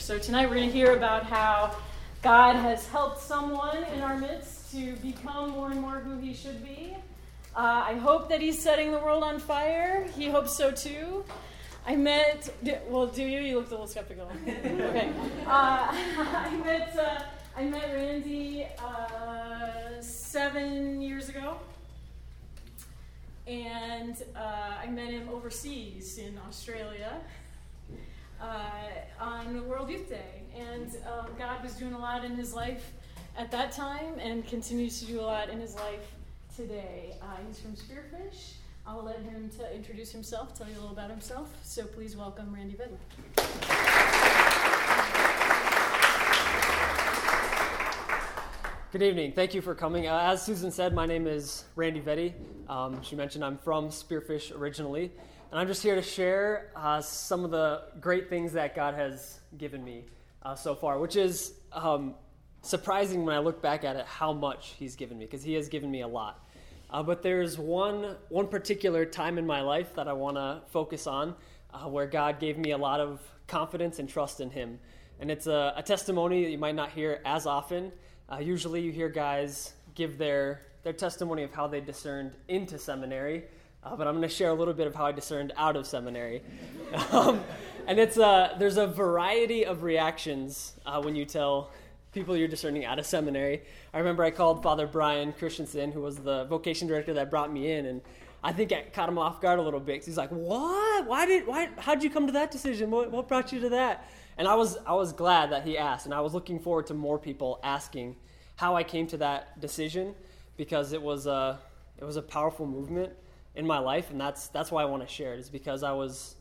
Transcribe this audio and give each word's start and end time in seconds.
So 0.00 0.18
tonight 0.18 0.48
we're 0.48 0.56
going 0.56 0.70
to 0.70 0.74
hear 0.74 0.96
about 0.96 1.24
how 1.24 1.76
God 2.22 2.56
has 2.56 2.88
helped 2.88 3.20
someone 3.20 3.84
in 3.94 4.00
our 4.00 4.16
midst 4.16 4.72
to 4.72 4.96
become 4.96 5.50
more 5.50 5.70
and 5.70 5.80
more 5.80 5.98
who 5.98 6.16
he 6.18 6.32
should 6.32 6.64
be. 6.64 6.96
Uh, 7.54 7.84
I 7.86 7.94
hope 7.94 8.30
that 8.30 8.40
he's 8.40 8.58
setting 8.58 8.92
the 8.92 8.98
world 8.98 9.22
on 9.22 9.38
fire. 9.38 10.08
He 10.16 10.28
hopes 10.28 10.56
so 10.56 10.70
too. 10.70 11.22
I 11.86 11.96
met, 11.96 12.48
well, 12.88 13.08
do 13.08 13.22
you? 13.22 13.40
You 13.40 13.58
looked 13.58 13.68
a 13.68 13.72
little 13.72 13.86
skeptical. 13.86 14.32
okay. 14.48 15.12
Uh, 15.46 15.92
I 15.92 16.60
met, 16.64 16.98
uh, 16.98 17.22
I 17.56 17.64
met 17.64 17.94
Randy 17.94 18.66
uh, 18.78 20.00
seven 20.00 21.02
years 21.02 21.28
ago 21.28 21.58
and 23.46 24.16
uh, 24.34 24.78
I 24.82 24.86
met 24.86 25.10
him 25.10 25.28
overseas 25.28 26.18
in 26.18 26.38
Australia 26.48 27.20
uh, 28.40 29.22
on 29.22 29.66
World 29.68 29.90
Youth 29.90 30.08
Day. 30.08 30.42
And 30.56 30.96
um, 31.06 31.26
God 31.38 31.62
was 31.62 31.74
doing 31.74 31.92
a 31.92 31.98
lot 31.98 32.24
in 32.24 32.36
his 32.36 32.54
life 32.54 32.92
at 33.36 33.50
that 33.50 33.72
time 33.72 34.18
and 34.18 34.46
continues 34.46 35.00
to 35.00 35.06
do 35.06 35.20
a 35.20 35.22
lot 35.22 35.48
in 35.48 35.60
his 35.60 35.74
life 35.76 36.14
today. 36.56 37.16
Uh, 37.22 37.36
he's 37.46 37.58
from 37.60 37.72
Spearfish. 37.72 38.54
I'll 38.86 39.04
let 39.04 39.20
him 39.20 39.50
to 39.58 39.74
introduce 39.74 40.10
himself, 40.10 40.56
tell 40.56 40.66
you 40.66 40.74
a 40.74 40.80
little 40.80 40.90
about 40.90 41.10
himself. 41.10 41.48
So 41.62 41.84
please 41.84 42.16
welcome 42.16 42.52
Randy 42.52 42.76
Vetty. 42.76 42.96
Good 48.92 49.02
evening. 49.02 49.32
Thank 49.32 49.54
you 49.54 49.60
for 49.62 49.76
coming. 49.76 50.08
Uh, 50.08 50.18
as 50.32 50.42
Susan 50.42 50.72
said, 50.72 50.92
my 50.92 51.06
name 51.06 51.28
is 51.28 51.64
Randy 51.76 52.00
Vetty. 52.00 52.32
Um, 52.68 53.00
she 53.02 53.14
mentioned 53.14 53.44
I'm 53.44 53.56
from 53.58 53.88
Spearfish 53.88 54.52
originally, 54.58 55.12
and 55.50 55.58
I'm 55.58 55.66
just 55.66 55.82
here 55.82 55.96
to 55.96 56.02
share 56.02 56.70
uh, 56.76 57.00
some 57.00 57.44
of 57.44 57.50
the 57.50 57.82
great 58.00 58.28
things 58.28 58.52
that 58.52 58.76
God 58.76 58.94
has 58.94 59.40
given 59.58 59.82
me 59.82 60.04
uh, 60.44 60.54
so 60.54 60.76
far, 60.76 60.98
which 61.00 61.16
is 61.16 61.54
um, 61.72 62.14
surprising 62.62 63.24
when 63.24 63.34
I 63.34 63.40
look 63.40 63.60
back 63.60 63.82
at 63.82 63.96
it 63.96 64.06
how 64.06 64.32
much 64.32 64.74
He's 64.78 64.94
given 64.94 65.18
me, 65.18 65.24
because 65.24 65.42
He 65.42 65.54
has 65.54 65.68
given 65.68 65.90
me 65.90 66.02
a 66.02 66.08
lot. 66.08 66.46
Uh, 66.88 67.02
but 67.02 67.22
there's 67.22 67.58
one 67.58 68.16
one 68.28 68.46
particular 68.46 69.04
time 69.04 69.38
in 69.38 69.46
my 69.46 69.60
life 69.60 69.94
that 69.96 70.06
I 70.06 70.12
want 70.12 70.36
to 70.36 70.62
focus 70.70 71.08
on, 71.08 71.34
uh, 71.74 71.88
where 71.88 72.06
God 72.06 72.38
gave 72.38 72.56
me 72.56 72.70
a 72.70 72.78
lot 72.78 73.00
of 73.00 73.20
confidence 73.48 73.98
and 73.98 74.08
trust 74.08 74.40
in 74.40 74.50
Him, 74.50 74.78
and 75.18 75.32
it's 75.32 75.48
a, 75.48 75.74
a 75.76 75.82
testimony 75.82 76.44
that 76.44 76.50
you 76.50 76.58
might 76.58 76.76
not 76.76 76.90
hear 76.90 77.20
as 77.24 77.46
often. 77.46 77.90
Uh, 78.30 78.38
usually, 78.38 78.82
you 78.82 78.92
hear 78.92 79.08
guys 79.08 79.72
give 79.96 80.16
their 80.16 80.62
their 80.84 80.92
testimony 80.92 81.42
of 81.42 81.52
how 81.52 81.66
they 81.66 81.80
discerned 81.80 82.36
into 82.46 82.78
seminary, 82.78 83.44
uh, 83.82 83.96
but 83.96 84.06
I'm 84.06 84.14
going 84.16 84.28
to 84.28 84.34
share 84.34 84.50
a 84.50 84.54
little 84.54 84.74
bit 84.74 84.86
of 84.86 84.94
how 84.94 85.06
I 85.06 85.12
discerned 85.12 85.52
out 85.56 85.76
of 85.76 85.86
seminary. 85.86 86.42
um, 87.12 87.42
and 87.86 87.98
it's 87.98 88.18
uh, 88.18 88.54
there's 88.58 88.76
a 88.76 88.86
variety 88.86 89.64
of 89.64 89.82
reactions 89.82 90.74
uh, 90.84 91.00
when 91.00 91.16
you 91.16 91.24
tell 91.24 91.70
people 92.12 92.36
you're 92.36 92.48
discerning 92.48 92.84
out 92.84 92.98
of 92.98 93.06
seminary. 93.06 93.62
I 93.94 93.98
remember 93.98 94.22
I 94.22 94.30
called 94.30 94.62
Father 94.62 94.86
Brian 94.86 95.32
Christensen, 95.32 95.92
who 95.92 96.00
was 96.00 96.16
the 96.16 96.44
vocation 96.44 96.88
director 96.88 97.14
that 97.14 97.30
brought 97.30 97.52
me 97.52 97.72
in, 97.72 97.86
and 97.86 98.02
I 98.42 98.52
think 98.52 98.72
I 98.72 98.84
caught 98.92 99.08
him 99.08 99.18
off 99.18 99.40
guard 99.40 99.58
a 99.58 99.62
little 99.62 99.80
bit. 99.80 100.04
He's 100.04 100.16
like, 100.16 100.30
"What? 100.30 101.06
Why 101.06 101.26
did? 101.26 101.46
Why? 101.46 101.68
How 101.78 101.94
did 101.94 102.04
you 102.04 102.10
come 102.10 102.26
to 102.26 102.32
that 102.32 102.50
decision? 102.50 102.90
What, 102.90 103.10
what 103.10 103.28
brought 103.28 103.52
you 103.52 103.60
to 103.60 103.70
that?" 103.70 104.08
And 104.36 104.46
I 104.46 104.54
was 104.54 104.76
I 104.86 104.94
was 104.94 105.12
glad 105.12 105.52
that 105.52 105.66
he 105.66 105.78
asked, 105.78 106.04
and 106.04 106.14
I 106.14 106.20
was 106.20 106.34
looking 106.34 106.58
forward 106.58 106.86
to 106.88 106.94
more 106.94 107.18
people 107.18 107.60
asking 107.62 108.16
how 108.56 108.76
I 108.76 108.82
came 108.82 109.06
to 109.06 109.16
that 109.18 109.58
decision 109.60 110.14
because 110.56 110.92
it 110.92 111.00
was 111.00 111.26
a 111.26 111.58
it 111.98 112.04
was 112.04 112.16
a 112.16 112.22
powerful 112.22 112.66
movement 112.66 113.12
in 113.54 113.66
my 113.66 113.78
life, 113.78 114.10
and 114.10 114.20
that's 114.20 114.48
that's 114.48 114.70
why 114.70 114.82
I 114.82 114.86
want 114.86 115.06
to 115.06 115.08
share 115.12 115.34
it. 115.34 115.40
Is 115.40 115.50
because 115.50 115.82
I 115.82 115.92
was 115.92 116.36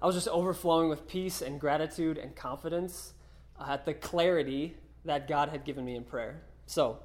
I 0.00 0.06
was 0.06 0.14
just 0.14 0.28
overflowing 0.28 0.88
with 0.88 1.06
peace 1.06 1.42
and 1.42 1.60
gratitude 1.60 2.18
and 2.18 2.34
confidence 2.34 3.14
uh, 3.58 3.66
at 3.70 3.84
the 3.84 3.94
clarity 3.94 4.76
that 5.04 5.28
God 5.28 5.48
had 5.48 5.64
given 5.64 5.84
me 5.84 5.94
in 5.94 6.04
prayer. 6.04 6.42
So 6.66 6.98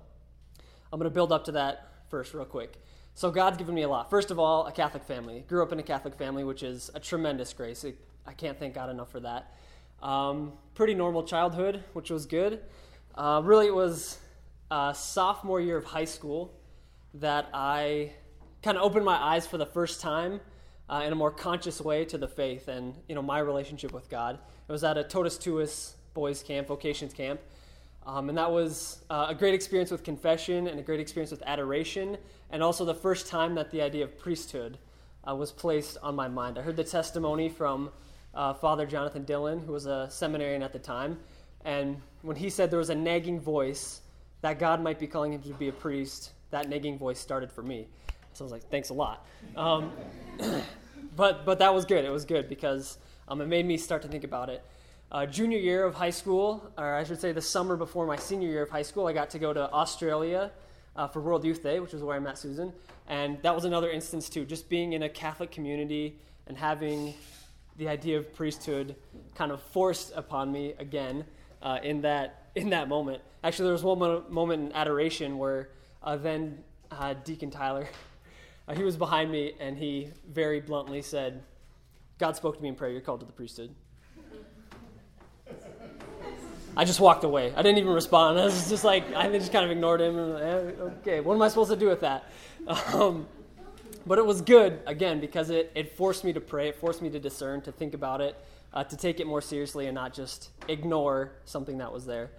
I'm 0.91 0.99
going 0.99 1.09
to 1.09 1.13
build 1.13 1.31
up 1.31 1.45
to 1.45 1.51
that 1.53 1.91
first, 2.09 2.33
real 2.33 2.45
quick. 2.45 2.81
So 3.13 3.31
God's 3.31 3.57
given 3.57 3.75
me 3.75 3.81
a 3.81 3.89
lot. 3.89 4.09
First 4.09 4.31
of 4.31 4.39
all, 4.39 4.67
a 4.67 4.71
Catholic 4.71 5.03
family. 5.03 5.43
Grew 5.47 5.63
up 5.63 5.71
in 5.71 5.79
a 5.79 5.83
Catholic 5.83 6.15
family, 6.15 6.43
which 6.43 6.63
is 6.63 6.91
a 6.93 6.99
tremendous 6.99 7.51
grace. 7.53 7.85
I 8.25 8.33
can't 8.33 8.59
thank 8.59 8.75
God 8.75 8.89
enough 8.89 9.11
for 9.11 9.19
that. 9.21 9.53
Um, 10.01 10.53
pretty 10.75 10.93
normal 10.93 11.23
childhood, 11.23 11.83
which 11.93 12.11
was 12.11 12.25
good. 12.25 12.61
Uh, 13.15 13.41
really, 13.43 13.67
it 13.67 13.73
was 13.73 14.19
uh, 14.69 14.93
sophomore 14.93 15.59
year 15.59 15.77
of 15.77 15.85
high 15.85 16.05
school 16.05 16.53
that 17.15 17.49
I 17.53 18.11
kind 18.67 18.77
of 18.77 18.83
opened 18.83 19.05
my 19.05 19.15
eyes 19.15 19.47
for 19.47 19.57
the 19.57 19.65
first 19.65 20.01
time 20.01 20.41
uh, 20.89 21.01
in 21.05 21.13
a 21.13 21.15
more 21.15 21.31
conscious 21.31 21.79
way 21.79 22.03
to 22.03 22.17
the 22.17 22.27
faith 22.27 22.67
and 22.67 22.93
you 23.07 23.15
know 23.15 23.21
my 23.21 23.39
relationship 23.39 23.93
with 23.93 24.09
God. 24.09 24.37
It 24.67 24.71
was 24.73 24.83
at 24.83 24.97
a 24.97 25.05
Totus 25.05 25.37
Tuus 25.37 25.93
boys 26.13 26.43
camp, 26.43 26.67
vocations 26.67 27.13
camp, 27.13 27.39
um, 28.05 28.27
and 28.27 28.37
that 28.37 28.51
was 28.51 29.05
uh, 29.09 29.27
a 29.29 29.33
great 29.33 29.53
experience 29.53 29.89
with 29.89 30.03
confession 30.03 30.67
and 30.67 30.81
a 30.81 30.83
great 30.83 30.99
experience 30.99 31.31
with 31.31 31.41
adoration, 31.45 32.17
and 32.49 32.61
also 32.61 32.83
the 32.83 32.93
first 32.93 33.27
time 33.27 33.55
that 33.55 33.71
the 33.71 33.81
idea 33.81 34.03
of 34.03 34.19
priesthood 34.19 34.77
uh, 35.25 35.33
was 35.33 35.49
placed 35.49 35.97
on 36.03 36.13
my 36.13 36.27
mind. 36.27 36.59
I 36.59 36.61
heard 36.61 36.75
the 36.75 36.83
testimony 36.83 37.47
from 37.47 37.89
uh, 38.33 38.53
Father 38.53 38.85
Jonathan 38.85 39.23
Dillon, 39.23 39.61
who 39.61 39.71
was 39.71 39.85
a 39.85 40.09
seminarian 40.11 40.61
at 40.61 40.73
the 40.73 40.79
time, 40.79 41.17
and 41.63 42.01
when 42.21 42.35
he 42.35 42.49
said 42.49 42.69
there 42.69 42.79
was 42.79 42.89
a 42.89 42.95
nagging 42.95 43.39
voice 43.39 44.01
that 44.41 44.59
God 44.59 44.83
might 44.83 44.99
be 44.99 45.07
calling 45.07 45.31
him 45.31 45.41
to 45.43 45.53
be 45.53 45.69
a 45.69 45.71
priest, 45.71 46.33
that 46.51 46.67
nagging 46.67 46.97
voice 46.97 47.17
started 47.17 47.49
for 47.49 47.63
me. 47.63 47.87
So 48.37 48.43
I 48.43 48.45
was 48.45 48.51
like, 48.51 48.69
thanks 48.69 48.89
a 48.89 48.93
lot. 48.93 49.25
Um, 49.55 49.91
but, 51.15 51.43
but 51.43 51.57
that 51.59 51.73
was 51.73 51.85
good. 51.85 52.05
It 52.05 52.11
was 52.11 52.23
good 52.23 52.47
because 52.47 52.99
um, 53.27 53.41
it 53.41 53.47
made 53.47 53.65
me 53.65 53.77
start 53.77 54.03
to 54.03 54.07
think 54.07 54.23
about 54.23 54.49
it. 54.49 54.63
Uh, 55.11 55.25
junior 55.25 55.57
year 55.57 55.83
of 55.83 55.95
high 55.95 56.11
school, 56.11 56.71
or 56.77 56.93
I 56.93 57.03
should 57.03 57.19
say 57.19 57.31
the 57.31 57.41
summer 57.41 57.75
before 57.75 58.05
my 58.05 58.15
senior 58.15 58.49
year 58.49 58.61
of 58.61 58.69
high 58.69 58.83
school, 58.83 59.07
I 59.07 59.13
got 59.13 59.31
to 59.31 59.39
go 59.39 59.53
to 59.53 59.71
Australia 59.71 60.51
uh, 60.95 61.07
for 61.07 61.19
World 61.19 61.45
Youth 61.45 61.63
Day, 61.63 61.79
which 61.79 61.95
is 61.95 62.03
where 62.03 62.15
I 62.15 62.19
met 62.19 62.37
Susan. 62.37 62.71
And 63.07 63.41
that 63.41 63.55
was 63.55 63.65
another 63.65 63.89
instance, 63.89 64.29
too, 64.29 64.45
just 64.45 64.69
being 64.69 64.93
in 64.93 65.03
a 65.03 65.09
Catholic 65.09 65.49
community 65.49 66.19
and 66.45 66.55
having 66.55 67.15
the 67.77 67.87
idea 67.87 68.17
of 68.17 68.35
priesthood 68.35 68.95
kind 69.33 69.51
of 69.51 69.61
forced 69.61 70.11
upon 70.15 70.51
me 70.51 70.73
again 70.77 71.25
uh, 71.63 71.79
in 71.81 72.01
that 72.01 72.49
in 72.55 72.69
that 72.69 72.87
moment. 72.87 73.21
Actually, 73.43 73.65
there 73.65 73.73
was 73.73 73.83
one 73.83 74.23
moment 74.29 74.63
in 74.63 74.71
adoration 74.73 75.37
where 75.37 75.69
uh, 76.03 76.17
then 76.17 76.57
uh, 76.91 77.13
Deacon 77.23 77.51
Tyler, 77.51 77.87
uh, 78.67 78.75
he 78.75 78.83
was 78.83 78.97
behind 78.97 79.31
me 79.31 79.53
and 79.59 79.77
he 79.77 80.11
very 80.29 80.59
bluntly 80.59 81.01
said, 81.01 81.43
"God 82.17 82.35
spoke 82.35 82.57
to 82.57 82.61
me 82.61 82.69
in 82.69 82.75
prayer. 82.75 82.91
You're 82.91 83.01
called 83.01 83.21
to 83.21 83.25
the 83.25 83.31
priesthood." 83.31 83.73
I 86.77 86.85
just 86.85 86.99
walked 86.99 87.23
away. 87.23 87.51
I 87.55 87.63
didn't 87.63 87.79
even 87.79 87.91
respond. 87.91 88.37
I 88.37 88.45
was 88.45 88.69
just 88.69 88.83
like, 88.83 89.11
I 89.15 89.27
just 89.31 89.51
kind 89.51 89.65
of 89.65 89.71
ignored 89.71 89.99
him. 89.99 90.15
Eh, 90.15 90.51
okay, 91.01 91.19
what 91.21 91.33
am 91.33 91.41
I 91.41 91.47
supposed 91.47 91.71
to 91.71 91.75
do 91.75 91.87
with 91.87 92.01
that? 92.01 92.25
Um, 92.93 93.25
but 94.05 94.19
it 94.19 94.25
was 94.25 94.41
good, 94.41 94.79
again, 94.85 95.19
because 95.19 95.49
it, 95.49 95.71
it 95.73 95.97
forced 95.97 96.23
me 96.23 96.33
to 96.33 96.39
pray. 96.39 96.69
It 96.69 96.75
forced 96.75 97.01
me 97.01 97.09
to 97.09 97.19
discern, 97.19 97.61
to 97.61 97.71
think 97.71 97.95
about 97.95 98.21
it, 98.21 98.35
uh, 98.73 98.83
to 98.83 98.95
take 98.95 99.19
it 99.19 99.25
more 99.25 99.41
seriously 99.41 99.87
and 99.87 99.95
not 99.95 100.13
just 100.13 100.51
ignore 100.67 101.31
something 101.45 101.79
that 101.79 101.91
was 101.91 102.05
there. 102.05 102.29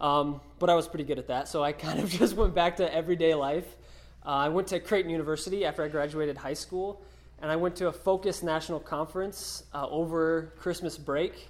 Um, 0.00 0.40
but 0.58 0.68
I 0.68 0.74
was 0.74 0.88
pretty 0.88 1.04
good 1.04 1.18
at 1.18 1.28
that, 1.28 1.46
so 1.46 1.62
I 1.62 1.70
kind 1.70 2.00
of 2.00 2.10
just 2.18 2.34
went 2.34 2.54
back 2.54 2.76
to 2.78 2.92
everyday 2.92 3.34
life. 3.34 3.76
Uh, 4.24 4.28
I 4.28 4.48
went 4.48 4.68
to 4.68 4.80
Creighton 4.80 5.10
University 5.10 5.64
after 5.64 5.82
I 5.82 5.88
graduated 5.88 6.36
high 6.36 6.54
school, 6.54 7.00
and 7.40 7.50
I 7.50 7.56
went 7.56 7.74
to 7.76 7.88
a 7.88 7.92
Focus 7.92 8.42
National 8.42 8.78
Conference 8.78 9.64
uh, 9.72 9.88
over 9.88 10.52
Christmas 10.58 10.98
break 10.98 11.48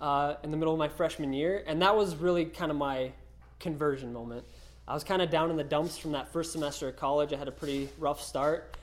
uh, 0.00 0.34
in 0.44 0.52
the 0.52 0.56
middle 0.56 0.72
of 0.72 0.78
my 0.78 0.88
freshman 0.88 1.32
year, 1.32 1.64
and 1.66 1.82
that 1.82 1.96
was 1.96 2.14
really 2.14 2.44
kind 2.44 2.70
of 2.70 2.76
my 2.76 3.10
conversion 3.58 4.12
moment. 4.12 4.44
I 4.86 4.94
was 4.94 5.02
kind 5.02 5.20
of 5.20 5.28
down 5.28 5.50
in 5.50 5.56
the 5.56 5.64
dumps 5.64 5.98
from 5.98 6.12
that 6.12 6.32
first 6.32 6.52
semester 6.52 6.88
of 6.88 6.96
college. 6.96 7.32
I 7.32 7.36
had 7.36 7.48
a 7.48 7.52
pretty 7.52 7.88
rough 7.98 8.22
start, 8.22 8.76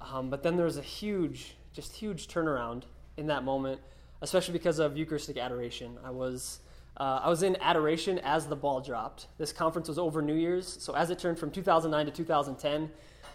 um, 0.00 0.30
but 0.30 0.44
then 0.44 0.54
there 0.54 0.64
was 0.64 0.76
a 0.76 0.82
huge, 0.82 1.56
just 1.72 1.92
huge 1.92 2.28
turnaround 2.28 2.84
in 3.16 3.26
that 3.26 3.42
moment, 3.42 3.80
especially 4.22 4.52
because 4.52 4.78
of 4.78 4.96
Eucharistic 4.96 5.38
adoration. 5.38 5.98
I 6.04 6.10
was 6.10 6.60
uh, 7.00 7.22
I 7.24 7.30
was 7.30 7.42
in 7.42 7.56
adoration 7.62 8.18
as 8.18 8.46
the 8.46 8.54
ball 8.54 8.82
dropped. 8.82 9.28
This 9.38 9.54
conference 9.54 9.88
was 9.88 9.98
over 9.98 10.20
New 10.20 10.34
Year's, 10.34 10.66
so 10.82 10.94
as 10.94 11.08
it 11.08 11.18
turned 11.18 11.38
from 11.38 11.50
2009 11.50 12.04
to 12.04 12.12
2010, 12.12 12.90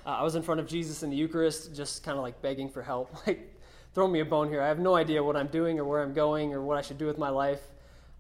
uh, 0.06 0.10
I 0.10 0.22
was 0.22 0.36
in 0.36 0.44
front 0.44 0.62
of 0.62 0.68
Jesus 0.68 1.02
in 1.02 1.10
the 1.10 1.16
Eucharist, 1.16 1.76
just 1.76 2.04
kind 2.04 2.16
of 2.16 2.24
like 2.24 2.40
begging 2.44 2.70
for 2.70 2.84
help. 2.84 3.12
Like, 3.28 3.52
throw 3.96 4.08
me 4.08 4.20
a 4.20 4.26
bone 4.26 4.50
here. 4.50 4.62
I 4.62 4.68
have 4.68 4.78
no 4.78 4.94
idea 4.94 5.24
what 5.24 5.36
I'm 5.36 5.48
doing 5.48 5.80
or 5.80 5.86
where 5.86 6.04
I'm 6.04 6.14
going 6.14 6.54
or 6.54 6.62
what 6.62 6.78
I 6.78 6.82
should 6.82 6.98
do 6.98 7.08
with 7.08 7.18
my 7.18 7.30
life. 7.30 7.62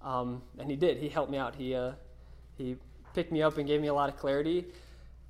Um, 0.01 0.41
and 0.57 0.69
he 0.71 0.77
did. 0.77 0.97
He 0.97 1.09
helped 1.09 1.29
me 1.29 1.37
out. 1.37 1.53
He, 1.53 1.75
uh, 1.75 1.91
he 2.57 2.77
picked 3.13 3.31
me 3.31 3.43
up 3.43 3.57
and 3.57 3.67
gave 3.67 3.81
me 3.81 3.89
a 3.89 3.93
lot 3.93 4.09
of 4.09 4.17
clarity. 4.17 4.65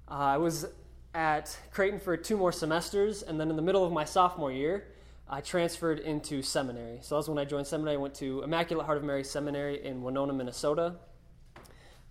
Uh, 0.07 0.13
I 0.13 0.37
was 0.37 0.67
at 1.15 1.57
Creighton 1.71 1.99
for 1.99 2.15
two 2.15 2.37
more 2.37 2.51
semesters, 2.51 3.23
and 3.23 3.39
then 3.39 3.49
in 3.49 3.55
the 3.55 3.61
middle 3.61 3.83
of 3.83 3.91
my 3.91 4.05
sophomore 4.05 4.51
year, 4.51 4.85
I 5.27 5.41
transferred 5.41 5.99
into 5.99 6.43
seminary. 6.43 6.99
So 7.01 7.15
that 7.15 7.17
was 7.17 7.29
when 7.29 7.39
I 7.39 7.45
joined 7.45 7.65
seminary. 7.65 7.95
I 7.95 7.99
went 7.99 8.13
to 8.15 8.43
Immaculate 8.43 8.85
Heart 8.85 8.99
of 8.99 9.03
Mary 9.03 9.23
Seminary 9.23 9.83
in 9.83 10.03
Winona, 10.03 10.33
Minnesota, 10.33 10.95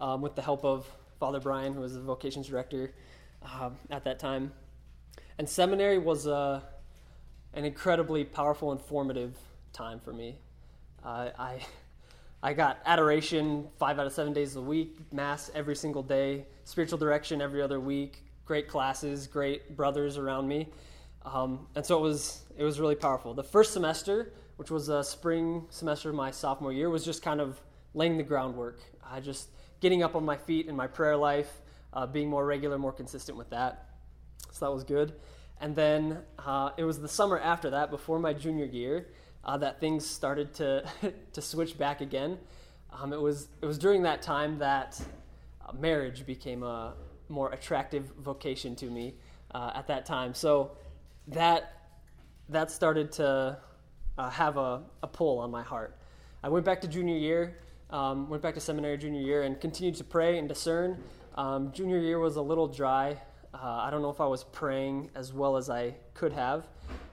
um, 0.01 0.21
with 0.21 0.35
the 0.35 0.43
help 0.43 0.65
of 0.65 0.91
Father 1.21 1.39
Brian, 1.39 1.75
who 1.75 1.81
was 1.81 1.95
the 1.95 2.01
vocations 2.01 2.49
director 2.49 2.93
uh, 3.43 3.71
at 3.91 4.03
that 4.05 4.19
time. 4.19 4.53
And 5.39 5.49
seminary 5.49 5.99
was 5.99 6.27
uh, 6.27 6.61
an 7.53 7.65
incredibly 7.65 8.25
powerful 8.25 8.73
and 8.73 8.81
formative 8.81 9.37
time 9.73 10.01
for 10.01 10.13
me. 10.13 10.39
Uh, 11.05 11.31
I, 11.39 11.61
I 12.43 12.53
got 12.53 12.79
adoration 12.85 13.69
five 13.79 14.01
out 14.01 14.07
of 14.07 14.13
seven 14.13 14.33
days 14.33 14.57
a 14.57 14.61
week, 14.61 14.99
mass 15.13 15.53
every 15.55 15.77
single 15.77 16.03
day, 16.03 16.47
spiritual 16.65 16.99
direction 16.99 17.41
every 17.41 17.63
other 17.63 17.79
week, 17.79 18.25
great 18.45 18.67
classes, 18.69 19.29
great 19.29 19.77
brothers 19.77 20.19
around 20.19 20.49
me. 20.49 20.69
Um, 21.25 21.67
and 21.75 21.85
so 21.85 21.99
it 21.99 22.03
was, 22.03 22.43
it 22.57 22.65
was 22.65 22.79
really 22.79 22.95
powerful. 22.95 23.35
The 23.35 23.43
first 23.43 23.73
semester, 23.73 24.33
which 24.57 24.71
was 24.71 24.89
a 24.89 25.03
spring 25.03 25.65
semester 25.71 26.11
of 26.11 26.15
my 26.15 26.31
sophomore 26.31 26.73
year, 26.73 26.91
was 26.91 27.05
just 27.05 27.23
kind 27.23 27.41
of 27.41 27.61
laying 27.95 28.17
the 28.17 28.23
groundwork. 28.23 28.81
I 29.05 29.21
just 29.21 29.49
getting 29.81 30.03
up 30.03 30.15
on 30.15 30.25
my 30.25 30.37
feet 30.37 30.67
in 30.67 30.77
my 30.77 30.87
prayer 30.87 31.17
life, 31.17 31.63
uh, 31.93 32.07
being 32.07 32.29
more 32.29 32.45
regular, 32.45 32.79
more 32.79 32.93
consistent 32.93 33.39
with 33.39 33.51
that. 33.51 33.91
So 34.51 34.67
that 34.67 34.73
was 34.73 34.85
good. 34.85 35.15
And 35.61 35.75
then 35.75 36.19
uh, 36.39 36.71
it 36.77 36.85
was 36.85 37.01
the 37.01 37.09
summer 37.09 37.39
after 37.39 37.71
that, 37.71 37.91
before 37.91 38.19
my 38.19 38.33
junior 38.33 38.67
year, 38.67 39.09
uh, 39.45 39.57
that 39.59 39.81
things 39.81 40.07
started 40.07 40.53
to, 40.55 40.85
to 41.33 41.43
switch 41.43 41.79
back 41.79 42.01
again. 42.01 42.39
Um, 42.93 43.13
it, 43.13 43.21
was, 43.21 43.49
it 43.61 43.67
was 43.67 43.79
during 43.79 44.03
that 44.03 44.23
time 44.23 44.59
that 44.59 45.01
uh, 45.67 45.73
marriage 45.73 46.27
became 46.27 46.63
a 46.63 46.95
more 47.29 47.53
attractive 47.53 48.13
vocation 48.19 48.77
to 48.77 48.91
me 48.91 49.15
uh, 49.55 49.73
at 49.75 49.87
that 49.89 50.07
time. 50.07 50.35
So 50.35 50.73
that, 51.29 51.89
that 52.49 52.71
started 52.71 53.13
to 53.13 53.59
uh, 54.19 54.31
have 54.31 54.57
a, 54.57 54.83
a 55.03 55.07
pull 55.07 55.39
on 55.39 55.51
my 55.51 55.63
heart. 55.63 55.97
I 56.43 56.49
went 56.49 56.65
back 56.65 56.81
to 56.83 56.89
junior 56.89 57.17
year, 57.17 57.59
um, 57.91 58.29
went 58.29 58.43
back 58.43 58.55
to 58.55 58.61
seminary 58.61 58.99
junior 58.99 59.21
year, 59.21 59.43
and 59.43 59.61
continued 59.61 59.95
to 59.97 60.05
pray 60.05 60.39
and 60.39 60.49
discern. 60.49 61.03
Um, 61.37 61.73
junior 61.73 61.99
year 61.99 62.19
was 62.19 62.37
a 62.37 62.43
little 62.43 62.69
dry. 62.69 63.21
Uh, 63.55 63.59
I 63.63 63.91
don't 63.91 64.03
know 64.03 64.11
if 64.11 64.21
I 64.21 64.27
was 64.27 64.45
praying 64.45 65.11
as 65.15 65.33
well 65.33 65.57
as 65.57 65.71
I 65.71 65.95
could 66.13 66.33
have, 66.33 66.67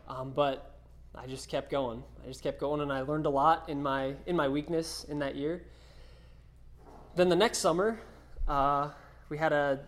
um, 0.07 0.31
but 0.31 0.79
I 1.15 1.27
just 1.27 1.49
kept 1.49 1.69
going. 1.69 2.03
I 2.23 2.27
just 2.27 2.43
kept 2.43 2.59
going, 2.59 2.81
and 2.81 2.91
I 2.91 3.01
learned 3.01 3.25
a 3.25 3.29
lot 3.29 3.69
in 3.69 3.81
my 3.81 4.15
in 4.25 4.35
my 4.35 4.47
weakness 4.47 5.05
in 5.05 5.19
that 5.19 5.35
year. 5.35 5.63
Then 7.15 7.29
the 7.29 7.35
next 7.35 7.59
summer, 7.59 7.99
uh, 8.47 8.89
we 9.29 9.37
had 9.37 9.53
a 9.53 9.79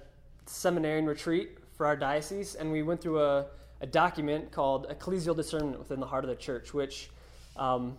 seminarian 0.46 1.06
retreat 1.06 1.58
for 1.76 1.86
our 1.86 1.96
diocese, 1.96 2.56
and 2.56 2.72
we 2.72 2.84
went 2.84 3.02
through 3.02 3.22
a, 3.22 3.46
a 3.84 3.86
document 3.86 4.50
called 4.50 4.88
Ecclesial 4.88 5.36
Discernment 5.36 5.78
within 5.78 6.00
the 6.00 6.06
Heart 6.06 6.24
of 6.24 6.30
the 6.30 6.38
Church, 6.38 6.74
which 6.74 7.10
um, 7.58 7.98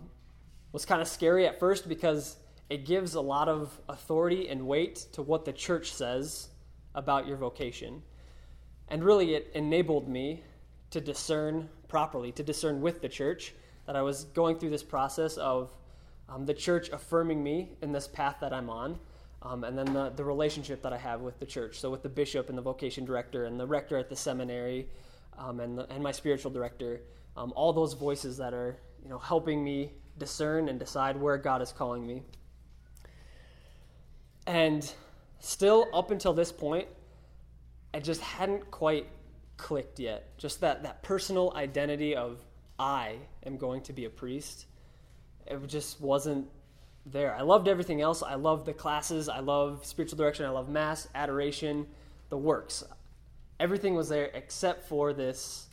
was 0.71 0.83
kind 0.83 0.99
of 0.99 1.07
scary 1.07 1.45
at 1.45 1.59
first 1.59 1.87
because 1.87 2.37
it 2.71 2.85
gives 2.85 3.13
a 3.13 3.21
lot 3.21 3.47
of 3.47 3.79
authority 3.87 4.49
and 4.49 4.65
weight 4.65 5.05
to 5.13 5.21
what 5.21 5.45
the 5.45 5.53
church 5.53 5.93
says 5.93 6.49
about 6.95 7.27
your 7.27 7.37
vocation. 7.37 8.01
And 8.87 9.03
really, 9.03 9.35
it 9.35 9.51
enabled 9.53 10.09
me 10.09 10.43
to 10.89 10.99
discern 10.99 11.69
properly, 11.87 12.31
to 12.31 12.41
discern 12.41 12.81
with 12.81 13.03
the 13.03 13.09
church 13.09 13.53
that 13.85 13.95
I 13.95 14.01
was 14.01 14.23
going 14.23 14.57
through 14.57 14.71
this 14.71 14.83
process 14.83 15.37
of 15.37 15.69
um, 16.27 16.47
the 16.47 16.53
church 16.55 16.89
affirming 16.89 17.43
me 17.43 17.73
in 17.83 17.91
this 17.91 18.07
path 18.07 18.37
that 18.41 18.51
I'm 18.51 18.71
on, 18.71 18.97
um, 19.43 19.63
and 19.63 19.77
then 19.77 19.93
the, 19.93 20.09
the 20.15 20.23
relationship 20.23 20.81
that 20.81 20.93
I 20.93 20.97
have 20.97 21.21
with 21.21 21.37
the 21.39 21.45
church. 21.45 21.79
So, 21.79 21.91
with 21.91 22.01
the 22.01 22.09
bishop 22.09 22.49
and 22.49 22.57
the 22.57 22.63
vocation 22.63 23.05
director 23.05 23.45
and 23.45 23.59
the 23.59 23.67
rector 23.67 23.99
at 23.99 24.09
the 24.09 24.15
seminary 24.15 24.87
um, 25.37 25.59
and, 25.59 25.77
the, 25.77 25.91
and 25.91 26.03
my 26.03 26.11
spiritual 26.11 26.51
director, 26.51 27.01
um, 27.37 27.53
all 27.55 27.73
those 27.73 27.93
voices 27.93 28.37
that 28.37 28.53
are 28.53 28.77
you 29.03 29.09
know, 29.09 29.19
helping 29.19 29.63
me 29.63 29.91
discern 30.17 30.69
and 30.69 30.79
decide 30.79 31.17
where 31.17 31.37
God 31.37 31.61
is 31.61 31.71
calling 31.71 32.05
me. 32.05 32.23
And 34.47 34.91
still, 35.39 35.87
up 35.93 36.11
until 36.11 36.33
this 36.33 36.51
point, 36.51 36.87
it 37.93 38.03
just 38.03 38.21
hadn't 38.21 38.69
quite 38.71 39.07
clicked 39.57 39.99
yet. 39.99 40.37
Just 40.37 40.61
that, 40.61 40.83
that 40.83 41.01
personal 41.03 41.53
identity 41.55 42.15
of 42.15 42.39
I 42.77 43.15
am 43.45 43.57
going 43.57 43.81
to 43.83 43.93
be 43.93 44.05
a 44.05 44.09
priest. 44.09 44.65
It 45.47 45.65
just 45.67 46.01
wasn't 46.01 46.47
there. 47.05 47.35
I 47.35 47.41
loved 47.41 47.67
everything 47.67 48.01
else. 48.01 48.23
I 48.23 48.35
loved 48.35 48.65
the 48.65 48.73
classes. 48.73 49.29
I 49.29 49.39
love 49.39 49.85
spiritual 49.85 50.17
direction. 50.17 50.45
I 50.45 50.49
love 50.49 50.69
mass, 50.69 51.07
adoration, 51.15 51.87
the 52.29 52.37
works. 52.37 52.83
Everything 53.59 53.95
was 53.95 54.09
there 54.09 54.31
except 54.33 54.87
for 54.87 55.13
this 55.13 55.67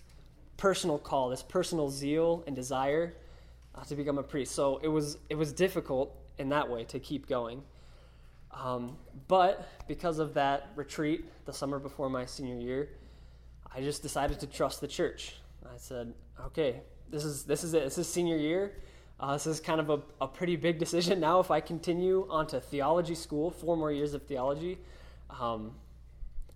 personal 0.57 0.99
call, 0.99 1.29
this 1.29 1.43
personal 1.43 1.91
zeal 1.91 2.45
and 2.47 2.55
desire 2.55 3.15
uh, 3.75 3.83
to 3.85 3.97
become 3.97 4.19
a 4.19 4.23
priest. 4.23 4.55
So 4.55 4.79
it 4.83 4.89
was 4.89 5.19
it 5.29 5.35
was 5.35 5.53
difficult 5.53 6.15
in 6.39 6.49
that 6.51 6.69
way 6.69 6.85
to 6.85 6.99
keep 6.99 7.29
going. 7.29 7.63
Um, 8.53 8.97
but 9.29 9.69
because 9.89 10.19
of 10.19 10.35
that 10.35 10.69
retreat 10.77 11.25
the 11.47 11.53
summer 11.53 11.79
before 11.79 12.11
my 12.11 12.27
senior 12.27 12.57
year, 12.57 12.91
I 13.75 13.81
just 13.81 14.03
decided 14.03 14.39
to 14.41 14.47
trust 14.47 14.81
the 14.81 14.89
church. 14.89 15.37
I 15.65 15.79
said, 15.79 16.13
okay, 16.47 16.83
this 17.11 17.25
is 17.25 17.45
this 17.45 17.65
is 17.65 17.75
it. 17.75 17.85
This 17.85 17.99
is 17.99 18.09
senior 18.09 18.37
year. 18.37 18.73
Uh, 19.19 19.35
this 19.35 19.47
is 19.47 19.61
kind 19.61 19.81
of 19.81 19.89
a, 19.91 20.01
a 20.21 20.27
pretty 20.27 20.57
big 20.57 20.79
decision 20.79 21.21
now. 21.21 21.39
If 21.39 21.51
I 21.51 21.61
continue 21.61 22.27
on 22.29 22.47
to 22.49 22.61
theology 22.61 23.15
school, 23.15 23.51
four 23.51 23.77
more 23.77 23.93
years 23.93 24.15
of 24.15 24.23
theology, 24.25 24.79
um, 25.31 25.73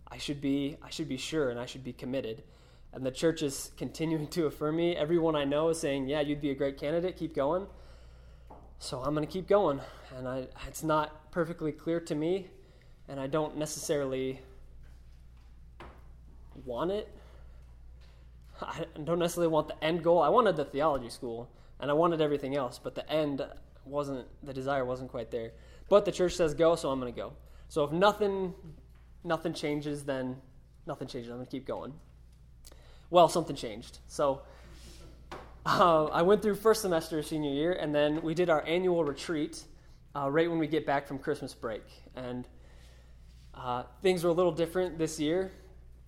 I 0.09 0.19
should 0.19 0.41
be 0.41 0.77
I 0.83 0.91
should 0.91 1.09
be 1.09 1.17
sure 1.17 1.51
and 1.51 1.59
I 1.59 1.67
should 1.67 1.85
be 1.85 1.93
committed. 1.93 2.43
And 2.93 3.05
the 3.05 3.11
church 3.11 3.43
is 3.43 3.73
continuing 3.77 4.29
to 4.29 4.47
affirm 4.47 4.77
me. 4.77 4.97
Everyone 4.97 5.37
I 5.37 5.45
know 5.45 5.69
is 5.69 5.79
saying, 5.79 6.09
"Yeah, 6.09 6.21
you'd 6.21 6.41
be 6.41 6.51
a 6.51 6.55
great 6.55 6.79
candidate. 6.79 7.17
Keep 7.17 7.35
going." 7.35 7.67
So 8.79 9.01
I'm 9.03 9.15
going 9.15 9.27
to 9.27 9.33
keep 9.33 9.49
going. 9.49 9.81
And 10.17 10.29
I, 10.29 10.47
it's 10.67 10.83
not 10.83 11.31
perfectly 11.31 11.73
clear 11.73 12.01
to 12.01 12.15
me, 12.15 12.49
and 13.09 13.19
I 13.19 13.27
don't 13.27 13.57
necessarily 13.57 14.41
want 16.65 16.91
it. 16.91 17.09
I 18.61 18.87
don't 19.05 19.19
necessarily 19.19 19.53
want 19.53 19.69
the 19.69 19.85
end 19.85 20.03
goal. 20.03 20.23
I 20.23 20.29
wanted 20.29 20.57
the 20.57 20.65
theology 20.65 21.11
school, 21.11 21.51
and 21.81 21.91
I 21.91 21.95
wanted 21.95 22.21
everything 22.21 22.57
else, 22.57 22.79
but 22.83 22.95
the 22.95 23.09
end 23.11 23.43
wasn't, 23.85 24.27
the 24.43 24.53
desire 24.53 24.85
wasn't 24.85 25.11
quite 25.11 25.31
there. 25.31 25.53
But 25.89 26.05
the 26.05 26.13
church 26.13 26.35
says 26.35 26.55
go, 26.55 26.75
so 26.77 26.91
I'm 26.91 27.01
going 27.01 27.13
to 27.13 27.17
go. 27.17 27.33
So 27.69 27.85
if 27.85 27.93
nothing, 27.93 28.55
nothing 29.27 29.53
changes, 29.53 30.05
then 30.05 30.37
nothing 30.87 31.09
changes. 31.09 31.31
I'm 31.31 31.37
going 31.37 31.47
to 31.47 31.51
keep 31.51 31.67
going. 31.67 31.93
Well, 33.11 33.29
something 33.29 33.57
changed. 33.57 33.99
So 34.07 34.43
uh, 35.67 36.07
I 36.07 36.23
went 36.23 36.43
through 36.43 36.55
first 36.55 36.83
semester 36.83 37.23
senior 37.23 37.53
year, 37.53 37.73
and 37.73 37.95
then 37.95 38.23
we 38.23 38.35
did 38.35 38.49
our 38.49 38.65
annual 38.67 39.05
retreat 39.05 39.65
uh, 40.15 40.31
right 40.31 40.49
when 40.49 40.59
we 40.59 40.67
get 40.67 40.87
back 40.87 41.07
from 41.07 41.19
Christmas 41.19 41.53
break. 41.55 41.85
And 42.15 42.49
uh, 43.55 43.85
things 44.03 44.25
were 44.25 44.31
a 44.31 44.35
little 44.35 44.53
different 44.53 44.99
this 44.99 45.19
year. 45.19 45.53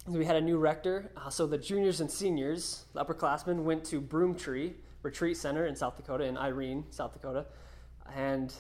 We 0.07 0.25
had 0.25 0.37
a 0.37 0.41
new 0.41 0.57
rector, 0.57 1.11
uh, 1.17 1.29
so 1.29 1.47
the 1.47 1.59
juniors 1.59 2.01
and 2.01 2.11
seniors, 2.11 2.87
the 2.95 3.05
upperclassmen, 3.05 3.65
went 3.65 3.85
to 3.87 4.01
Broomtree 4.01 4.73
Retreat 5.03 5.37
Center 5.37 5.67
in 5.67 5.77
South 5.77 5.97
Dakota, 5.97 6.25
in 6.25 6.39
Irene, 6.39 6.85
South 6.91 7.13
Dakota, 7.13 7.45
and 8.17 8.55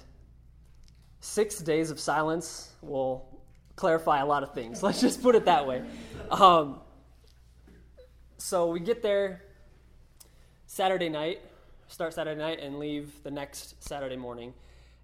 six 1.21 1.59
days 1.59 1.91
of 1.91 1.99
silence 1.99 2.73
will 2.83 3.38
clarify 3.79 4.19
a 4.19 4.27
lot 4.27 4.43
of 4.43 4.53
things. 4.53 4.83
Let's 4.83 5.01
just 5.01 5.23
put 5.23 5.35
it 5.35 5.45
that 5.47 5.67
way. 5.67 5.83
Um, 6.31 6.81
so 8.37 8.71
we 8.71 8.81
get 8.81 9.03
there 9.03 9.43
Saturday 10.67 11.09
night, 11.09 11.41
start 11.87 12.13
Saturday 12.13 12.39
night, 12.39 12.61
and 12.61 12.79
leave 12.79 13.23
the 13.23 13.31
next 13.31 13.83
Saturday 13.83 14.17
morning. 14.17 14.53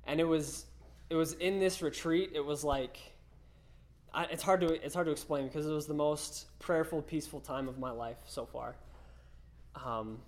And 0.07 0.21
it 0.21 0.25
was 0.25 0.67
it 1.09 1.15
was 1.15 1.35
in 1.35 1.59
this 1.59 1.83
retreat. 1.83 2.33
It 2.35 2.45
was 2.45 2.65
like 2.65 2.99
I, 4.13 4.25
it's 4.25 4.43
hard 4.43 4.61
to 4.61 4.85
it's 4.85 4.95
hard 4.95 5.07
to 5.07 5.13
explain 5.13 5.47
because 5.47 5.67
it 5.67 5.73
was 5.73 5.87
the 5.87 5.95
most 5.95 6.47
prayerful, 6.59 7.03
peaceful 7.03 7.41
time 7.41 7.69
of 7.69 7.79
my 7.79 7.91
life 7.91 8.19
so 8.27 8.45
far. 8.45 8.77
Um, 9.85 10.19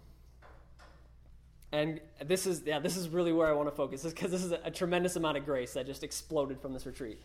and 1.72 2.00
this 2.24 2.46
is 2.46 2.62
yeah, 2.64 2.78
this 2.78 2.96
is 2.96 3.08
really 3.08 3.32
where 3.32 3.48
I 3.48 3.52
want 3.52 3.68
to 3.68 3.74
focus, 3.74 4.02
because 4.02 4.30
this 4.30 4.42
is 4.42 4.52
a, 4.52 4.60
a, 4.64 4.70
tremendous 4.70 5.16
amount 5.16 5.36
of 5.36 5.44
grace 5.44 5.74
that 5.74 5.86
just 5.86 6.02
exploded 6.02 6.60
from 6.60 6.72
this 6.72 6.86
retreat. 6.86 7.20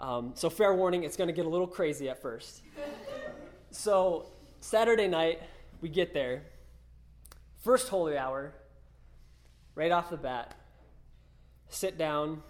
Um, 0.00 0.32
so 0.34 0.48
fair 0.48 0.74
warning, 0.74 1.04
it's 1.04 1.16
going 1.16 1.28
to 1.28 1.34
get 1.34 1.44
a 1.44 1.48
little 1.48 1.66
crazy 1.66 2.08
at 2.08 2.22
first. 2.22 2.62
so 3.70 4.26
Saturday 4.60 5.08
night, 5.08 5.42
we 5.82 5.90
get 5.90 6.14
there, 6.14 6.42
first 7.62 7.88
holy 7.88 8.16
hour, 8.16 8.54
right 9.74 9.92
off 9.92 10.08
the 10.08 10.16
bat, 10.16 10.54
sit 11.68 11.98
down. 11.98 12.42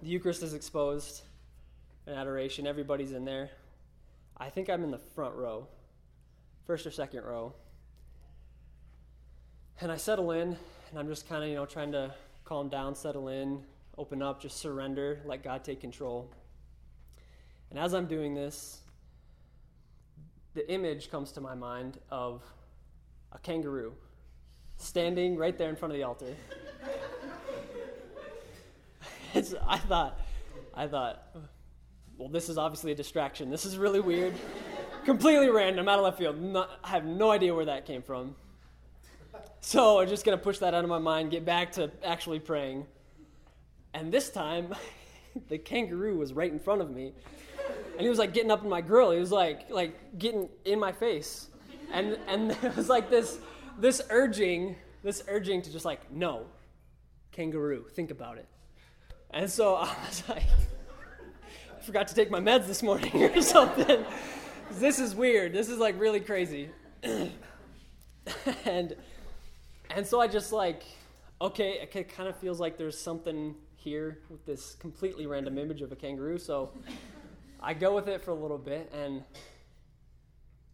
The 0.00 0.08
Eucharist 0.08 0.42
is 0.42 0.54
exposed 0.54 1.22
in 2.06 2.14
adoration. 2.14 2.66
Everybody's 2.66 3.12
in 3.12 3.24
there. 3.24 3.50
I 4.36 4.48
think 4.48 4.70
I'm 4.70 4.84
in 4.84 4.90
the 4.90 4.98
front 4.98 5.34
row, 5.34 5.66
first 6.66 6.86
or 6.86 6.90
second 6.90 7.24
row. 7.24 7.52
And 9.80 9.90
I 9.90 9.96
settle 9.96 10.30
in, 10.30 10.56
and 10.90 10.98
I'm 10.98 11.08
just 11.08 11.28
kind 11.28 11.42
of, 11.42 11.50
you 11.50 11.56
know, 11.56 11.66
trying 11.66 11.92
to 11.92 12.14
calm 12.44 12.68
down, 12.68 12.94
settle 12.94 13.28
in, 13.28 13.64
open 13.98 14.22
up, 14.22 14.40
just 14.40 14.58
surrender, 14.58 15.20
let 15.24 15.42
God 15.42 15.64
take 15.64 15.80
control. 15.80 16.30
And 17.70 17.78
as 17.78 17.94
I'm 17.94 18.06
doing 18.06 18.34
this, 18.34 18.80
the 20.54 20.68
image 20.70 21.10
comes 21.10 21.32
to 21.32 21.40
my 21.40 21.54
mind 21.54 21.98
of 22.10 22.42
a 23.32 23.38
kangaroo 23.38 23.92
standing 24.76 25.36
right 25.36 25.56
there 25.56 25.68
in 25.68 25.76
front 25.76 25.92
of 25.92 25.98
the 25.98 26.02
altar. 26.02 26.34
I 29.34 29.78
thought, 29.78 30.20
I 30.74 30.88
thought, 30.88 31.36
well, 32.18 32.28
this 32.28 32.48
is 32.48 32.58
obviously 32.58 32.90
a 32.92 32.94
distraction. 32.94 33.48
This 33.48 33.64
is 33.64 33.78
really 33.78 34.00
weird. 34.00 34.34
Completely 35.04 35.48
random, 35.48 35.88
out 35.88 35.98
of 35.98 36.04
left 36.04 36.18
field. 36.18 36.40
Not, 36.40 36.70
I 36.82 36.88
have 36.88 37.04
no 37.04 37.30
idea 37.30 37.54
where 37.54 37.66
that 37.66 37.86
came 37.86 38.02
from. 38.02 38.34
So 39.60 40.00
I'm 40.00 40.08
just 40.08 40.24
going 40.24 40.36
to 40.36 40.42
push 40.42 40.58
that 40.58 40.74
out 40.74 40.82
of 40.82 40.90
my 40.90 40.98
mind, 40.98 41.30
get 41.30 41.44
back 41.44 41.72
to 41.72 41.90
actually 42.04 42.40
praying. 42.40 42.86
And 43.94 44.12
this 44.12 44.30
time, 44.30 44.74
the 45.48 45.58
kangaroo 45.58 46.16
was 46.16 46.32
right 46.32 46.50
in 46.50 46.58
front 46.58 46.80
of 46.80 46.90
me. 46.90 47.12
And 48.00 48.06
he 48.06 48.08
was 48.08 48.18
like 48.18 48.32
getting 48.32 48.50
up 48.50 48.64
in 48.64 48.70
my 48.70 48.80
grill. 48.80 49.10
He 49.10 49.20
was 49.20 49.30
like 49.30 49.68
like 49.68 50.18
getting 50.18 50.48
in 50.64 50.80
my 50.80 50.90
face. 50.90 51.48
And 51.92 52.16
and 52.28 52.52
it 52.62 52.74
was 52.74 52.88
like 52.88 53.10
this 53.10 53.38
this 53.78 54.00
urging, 54.08 54.74
this 55.02 55.22
urging 55.28 55.60
to 55.60 55.70
just 55.70 55.84
like, 55.84 56.10
no, 56.10 56.46
kangaroo, 57.30 57.84
think 57.92 58.10
about 58.10 58.38
it. 58.38 58.48
And 59.32 59.50
so 59.50 59.74
I 59.76 59.94
was 60.08 60.22
like, 60.30 60.44
I 61.78 61.82
forgot 61.82 62.08
to 62.08 62.14
take 62.14 62.30
my 62.30 62.40
meds 62.40 62.66
this 62.66 62.82
morning 62.82 63.22
or 63.36 63.42
something. 63.42 64.02
this 64.70 64.98
is 64.98 65.14
weird. 65.14 65.52
This 65.52 65.68
is 65.68 65.76
like 65.76 66.00
really 66.00 66.20
crazy. 66.20 66.70
and 68.64 68.96
and 69.90 70.06
so 70.06 70.22
I 70.22 70.26
just 70.26 70.54
like, 70.54 70.84
okay, 71.42 71.86
it 71.92 72.08
kind 72.08 72.30
of 72.30 72.36
feels 72.36 72.60
like 72.60 72.78
there's 72.78 72.96
something 72.96 73.56
here 73.76 74.20
with 74.30 74.46
this 74.46 74.74
completely 74.76 75.26
random 75.26 75.58
image 75.58 75.82
of 75.82 75.92
a 75.92 75.96
kangaroo. 75.96 76.38
So 76.38 76.70
I 77.62 77.74
go 77.74 77.94
with 77.94 78.08
it 78.08 78.22
for 78.22 78.30
a 78.30 78.34
little 78.34 78.58
bit 78.58 78.90
and 78.94 79.22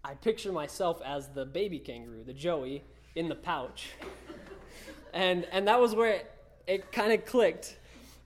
I 0.05 0.15
picture 0.15 0.53
myself 0.53 1.01
as 1.05 1.29
the 1.29 1.45
baby 1.45 1.81
kangaroo, 1.81 2.23
the 2.23 2.33
Joey, 2.33 2.85
in 3.17 3.29
the 3.29 3.35
pouch. 3.35 3.89
and 5.13 5.47
and 5.51 5.67
that 5.67 5.81
was 5.81 5.95
where 5.95 6.13
it, 6.13 6.31
it 6.67 6.93
kind 6.93 7.13
of 7.13 7.25
clicked. 7.25 7.77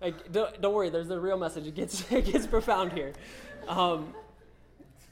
Like, 0.00 0.32
don't, 0.32 0.60
don't, 0.60 0.74
worry, 0.74 0.88
there's 0.88 1.08
the 1.08 1.20
real 1.20 1.38
message. 1.38 1.66
It 1.66 1.74
gets 1.74 2.10
it 2.12 2.26
gets 2.26 2.46
profound 2.46 2.92
here. 2.92 3.14
Um, 3.66 4.14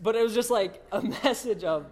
but 0.01 0.15
it 0.15 0.23
was 0.23 0.35
just 0.35 0.51
like 0.51 0.85
a 0.93 1.01
message 1.25 1.65
of 1.65 1.87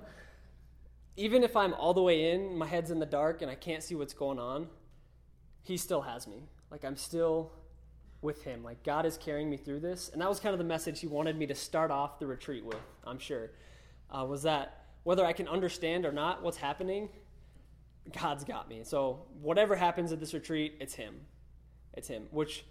even 1.17 1.43
if 1.43 1.57
I'm 1.57 1.73
all 1.75 1.95
the 1.95 2.03
way 2.03 2.33
in, 2.33 2.57
my 2.59 2.67
head's 2.67 2.91
in 2.91 2.99
the 2.99 3.07
dark 3.07 3.41
and 3.41 3.51
I 3.51 3.55
can't 3.55 3.83
see 3.83 3.95
what's 3.95 4.13
going 4.13 4.39
on, 4.39 4.69
he 5.63 5.79
still 5.79 6.03
has 6.03 6.27
me. 6.27 6.49
Like 6.71 6.85
I'm 6.85 6.97
still 6.97 7.53
with 8.26 8.42
him. 8.42 8.62
Like 8.62 8.83
God 8.83 9.06
is 9.06 9.16
carrying 9.16 9.49
me 9.49 9.56
through 9.56 9.80
this. 9.80 10.11
And 10.12 10.21
that 10.21 10.28
was 10.28 10.38
kind 10.38 10.52
of 10.52 10.59
the 10.59 10.64
message 10.64 11.00
he 11.00 11.06
wanted 11.06 11.38
me 11.38 11.47
to 11.47 11.54
start 11.54 11.90
off 11.90 12.18
the 12.18 12.26
retreat 12.26 12.64
with, 12.64 12.76
I'm 13.06 13.18
sure. 13.18 13.52
Uh, 14.11 14.26
was 14.26 14.42
that 14.42 14.85
whether 15.04 15.25
I 15.25 15.33
can 15.33 15.49
understand 15.49 16.04
or 16.04 16.12
not 16.12 16.42
what's 16.42 16.59
happening, 16.59 17.09
God's 18.21 18.45
got 18.45 18.68
me. 18.68 18.80
So 18.83 19.23
whatever 19.40 19.76
happens 19.76 20.12
at 20.12 20.21
this 20.21 20.35
retreat, 20.35 20.76
it's 20.80 20.95
him. 20.95 21.14
It's 21.95 22.09
him. 22.09 22.26
Which 22.30 22.66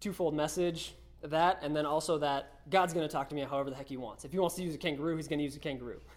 twofold 0.00 0.34
message 0.34 0.94
that 1.22 1.58
and 1.62 1.74
then 1.74 1.86
also 1.86 2.18
that 2.18 2.60
God's 2.70 2.92
going 2.92 3.06
to 3.06 3.12
talk 3.12 3.28
to 3.30 3.34
me 3.34 3.42
however 3.42 3.70
the 3.70 3.76
heck 3.76 3.88
he 3.88 3.96
wants. 3.96 4.24
If 4.24 4.32
he 4.32 4.38
wants 4.38 4.54
to 4.56 4.62
use 4.62 4.74
a 4.74 4.78
kangaroo, 4.78 5.16
he's 5.16 5.28
going 5.28 5.40
to 5.40 5.44
use 5.44 5.56
a 5.56 5.60
kangaroo. 5.60 6.00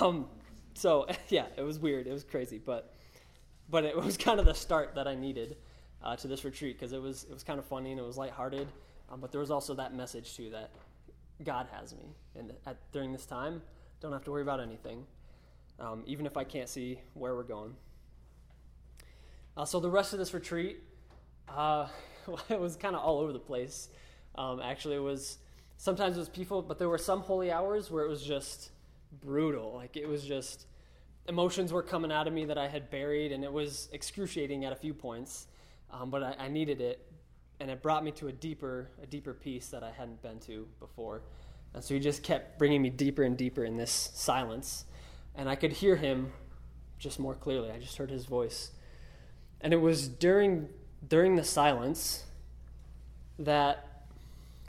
Um, 0.00 0.28
so 0.72 1.06
yeah, 1.28 1.44
it 1.58 1.60
was 1.60 1.78
weird. 1.78 2.06
It 2.06 2.12
was 2.12 2.24
crazy, 2.24 2.58
but 2.58 2.94
but 3.68 3.84
it 3.84 3.94
was 3.94 4.16
kind 4.16 4.40
of 4.40 4.46
the 4.46 4.54
start 4.54 4.94
that 4.94 5.06
I 5.06 5.14
needed 5.14 5.58
uh, 6.04 6.14
to 6.16 6.28
this 6.28 6.44
retreat 6.44 6.78
because 6.78 6.92
it 6.92 7.02
was 7.02 7.24
it 7.24 7.32
was 7.32 7.42
kind 7.42 7.58
of 7.58 7.64
funny 7.64 7.90
and 7.90 7.98
it 7.98 8.04
was 8.04 8.16
lighthearted, 8.16 8.68
um, 9.10 9.20
but 9.20 9.32
there 9.32 9.40
was 9.40 9.50
also 9.50 9.74
that 9.74 9.94
message 9.94 10.36
too 10.36 10.50
that 10.50 10.70
God 11.42 11.66
has 11.72 11.94
me, 11.94 12.14
and 12.38 12.52
at, 12.66 12.76
during 12.92 13.12
this 13.12 13.26
time, 13.26 13.62
don't 14.00 14.12
have 14.12 14.24
to 14.24 14.30
worry 14.30 14.42
about 14.42 14.60
anything, 14.60 15.04
um, 15.80 16.02
even 16.06 16.26
if 16.26 16.36
I 16.36 16.44
can't 16.44 16.68
see 16.68 17.00
where 17.14 17.34
we're 17.34 17.42
going. 17.42 17.74
Uh, 19.56 19.64
so 19.64 19.80
the 19.80 19.90
rest 19.90 20.12
of 20.12 20.18
this 20.18 20.34
retreat, 20.34 20.82
uh, 21.48 21.88
it 22.48 22.60
was 22.60 22.76
kind 22.76 22.94
of 22.94 23.02
all 23.02 23.18
over 23.20 23.32
the 23.32 23.38
place. 23.38 23.88
Um, 24.36 24.60
actually, 24.60 24.96
it 24.96 25.02
was 25.02 25.38
sometimes 25.78 26.16
it 26.16 26.20
was 26.20 26.28
peaceful, 26.28 26.62
but 26.62 26.78
there 26.78 26.88
were 26.88 26.98
some 26.98 27.20
holy 27.20 27.50
hours 27.50 27.90
where 27.90 28.04
it 28.04 28.08
was 28.08 28.22
just 28.22 28.70
brutal. 29.22 29.72
Like 29.74 29.96
it 29.96 30.08
was 30.08 30.22
just 30.22 30.66
emotions 31.28 31.72
were 31.72 31.82
coming 31.82 32.12
out 32.12 32.26
of 32.26 32.32
me 32.34 32.44
that 32.44 32.58
I 32.58 32.68
had 32.68 32.90
buried, 32.90 33.32
and 33.32 33.42
it 33.42 33.52
was 33.52 33.88
excruciating 33.92 34.64
at 34.64 34.72
a 34.72 34.76
few 34.76 34.92
points. 34.92 35.46
Um, 35.90 36.10
but 36.10 36.22
I, 36.22 36.34
I, 36.38 36.48
needed 36.48 36.80
it, 36.80 37.06
and 37.60 37.70
it 37.70 37.82
brought 37.82 38.04
me 38.04 38.10
to 38.12 38.28
a 38.28 38.32
deeper, 38.32 38.90
a 39.02 39.06
deeper 39.06 39.32
peace 39.32 39.68
that 39.68 39.84
I 39.84 39.90
hadn't 39.90 40.22
been 40.22 40.40
to 40.40 40.66
before. 40.80 41.22
And 41.72 41.82
so 41.82 41.94
he 41.94 42.00
just 42.00 42.22
kept 42.22 42.58
bringing 42.58 42.82
me 42.82 42.90
deeper 42.90 43.22
and 43.22 43.36
deeper 43.36 43.64
in 43.64 43.76
this 43.76 44.10
silence, 44.14 44.84
and 45.34 45.48
I 45.48 45.54
could 45.54 45.72
hear 45.72 45.96
him 45.96 46.32
just 46.98 47.18
more 47.18 47.34
clearly. 47.34 47.70
I 47.70 47.78
just 47.78 47.96
heard 47.96 48.10
his 48.10 48.24
voice, 48.24 48.70
and 49.60 49.72
it 49.72 49.80
was 49.80 50.08
during 50.08 50.68
during 51.06 51.36
the 51.36 51.44
silence 51.44 52.24
that 53.38 54.06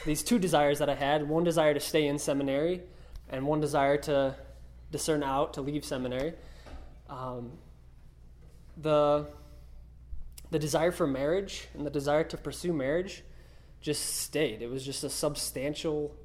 these 0.05 0.23
two 0.23 0.39
desires 0.39 0.79
that 0.79 0.89
I 0.89 0.95
had 0.95 1.27
one 1.27 1.43
desire 1.43 1.73
to 1.73 1.79
stay 1.79 2.07
in 2.07 2.19
seminary 2.19 2.81
and 3.29 3.45
one 3.45 3.61
desire 3.61 3.97
to 3.97 4.35
discern 4.91 5.23
out 5.23 5.53
to 5.53 5.61
leave 5.61 5.85
seminary. 5.85 6.33
Um, 7.09 7.51
the 8.77 9.27
the 10.55 10.59
desire 10.59 10.89
for 10.93 11.05
marriage 11.05 11.67
and 11.73 11.85
the 11.85 11.89
desire 11.89 12.23
to 12.23 12.37
pursue 12.37 12.71
marriage 12.71 13.23
just 13.81 14.21
stayed. 14.21 14.61
It 14.61 14.69
was 14.69 14.85
just 14.85 15.03
a 15.03 15.09
substantial 15.09 16.15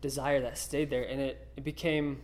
desire 0.00 0.40
that 0.40 0.56
stayed 0.56 0.88
there, 0.88 1.02
and 1.02 1.20
it, 1.20 1.48
it 1.54 1.64
became 1.64 2.22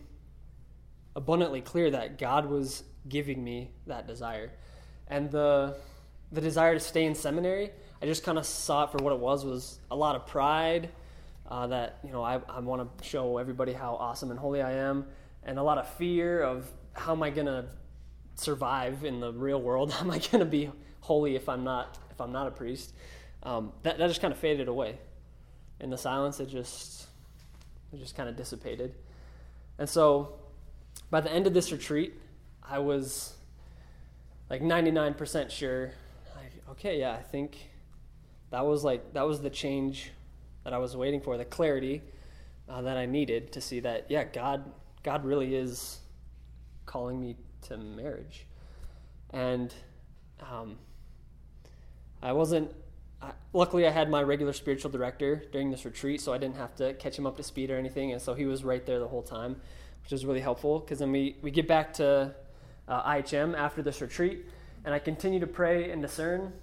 abundantly 1.15 1.61
clear 1.61 1.91
that 1.91 2.17
God 2.17 2.47
was 2.47 2.83
giving 3.07 3.43
me 3.43 3.69
that 3.85 4.07
desire. 4.07 4.53
And 5.07 5.29
the 5.29 5.77
the 6.31 6.41
desire 6.41 6.73
to 6.73 6.79
stay 6.79 7.05
in 7.05 7.13
seminary, 7.13 7.69
I 8.01 8.07
just 8.07 8.23
kind 8.23 8.39
of 8.39 8.45
saw 8.47 8.85
it 8.85 8.91
for 8.91 8.97
what 8.97 9.13
it 9.13 9.19
was 9.19 9.45
was 9.45 9.77
a 9.91 9.95
lot 9.95 10.15
of 10.15 10.25
pride 10.25 10.89
uh, 11.47 11.67
that 11.67 11.99
you 12.03 12.11
know 12.11 12.23
I, 12.23 12.41
I 12.49 12.59
want 12.59 12.97
to 12.97 13.07
show 13.07 13.37
everybody 13.37 13.71
how 13.73 13.93
awesome 13.93 14.31
and 14.31 14.39
holy 14.39 14.63
I 14.63 14.71
am, 14.71 15.05
and 15.43 15.59
a 15.59 15.63
lot 15.63 15.77
of 15.77 15.87
fear 15.89 16.41
of 16.41 16.67
how 16.93 17.11
am 17.11 17.21
I 17.21 17.29
gonna 17.29 17.67
survive 18.33 19.05
in 19.05 19.19
the 19.19 19.31
real 19.31 19.61
world? 19.61 19.91
How 19.93 20.05
am 20.05 20.09
I 20.09 20.17
gonna 20.17 20.43
be 20.43 20.71
holy 21.05 21.35
if 21.35 21.47
I'm 21.47 21.63
not 21.63 21.97
if 22.11 22.19
I'm 22.19 22.31
not 22.31 22.47
a 22.47 22.51
priest? 22.51 22.93
Um, 23.43 23.71
that 23.83 23.97
that 23.97 24.07
just 24.07 24.21
kind 24.21 24.33
of 24.33 24.39
faded 24.39 24.67
away. 24.67 24.97
In 25.79 25.89
the 25.89 25.97
silence, 25.97 26.39
it 26.39 26.47
just 26.47 27.07
it 27.93 27.99
just 27.99 28.15
kind 28.15 28.29
of 28.29 28.35
dissipated. 28.35 28.95
And 29.77 29.89
so, 29.89 30.39
by 31.09 31.21
the 31.21 31.31
end 31.31 31.47
of 31.47 31.53
this 31.53 31.71
retreat, 31.71 32.13
I 32.63 32.79
was 32.79 33.33
like 34.49 34.61
99% 34.61 35.49
sure. 35.49 35.91
I, 36.35 36.71
okay, 36.71 36.99
yeah, 36.99 37.13
I 37.13 37.21
think 37.21 37.57
that 38.51 38.65
was 38.65 38.83
like 38.83 39.13
that 39.13 39.27
was 39.27 39.41
the 39.41 39.49
change 39.49 40.11
that 40.63 40.73
I 40.73 40.77
was 40.79 40.97
waiting 40.97 41.21
for, 41.21 41.37
the 41.37 41.45
clarity 41.45 42.01
uh, 42.67 42.81
that 42.81 42.97
I 42.97 43.05
needed 43.05 43.51
to 43.53 43.61
see 43.61 43.79
that, 43.81 44.07
yeah, 44.09 44.23
God, 44.23 44.71
God 45.03 45.23
really 45.23 45.55
is 45.55 45.99
calling 46.85 47.19
me 47.19 47.35
to 47.63 47.77
marriage. 47.77 48.45
And 49.29 49.73
um, 50.41 50.77
I 52.25 52.33
wasn't, 52.33 52.71
luckily, 53.53 53.87
I 53.87 53.91
had 53.91 54.09
my 54.09 54.21
regular 54.23 54.53
spiritual 54.53 54.91
director 54.91 55.43
during 55.51 55.71
this 55.71 55.85
retreat, 55.85 56.21
so 56.21 56.33
I 56.33 56.37
didn't 56.37 56.57
have 56.57 56.75
to 56.75 56.93
catch 56.95 57.17
him 57.17 57.25
up 57.25 57.37
to 57.37 57.43
speed 57.43 57.71
or 57.71 57.77
anything. 57.77 58.11
And 58.11 58.21
so 58.21 58.33
he 58.33 58.45
was 58.45 58.63
right 58.63 58.85
there 58.85 58.99
the 58.99 59.07
whole 59.07 59.23
time, 59.23 59.55
which 60.03 60.11
was 60.11 60.25
really 60.25 60.41
helpful 60.41 60.79
because 60.79 60.99
then 60.99 61.11
we, 61.11 61.37
we 61.41 61.51
get 61.51 61.67
back 61.67 61.93
to 61.93 62.33
uh, 62.87 63.09
IHM 63.09 63.55
after 63.57 63.81
this 63.81 64.01
retreat, 64.01 64.45
and 64.83 64.93
I 64.93 64.99
continue 64.99 65.39
to 65.39 65.47
pray 65.47 65.91
and 65.91 66.01
discern. 66.01 66.53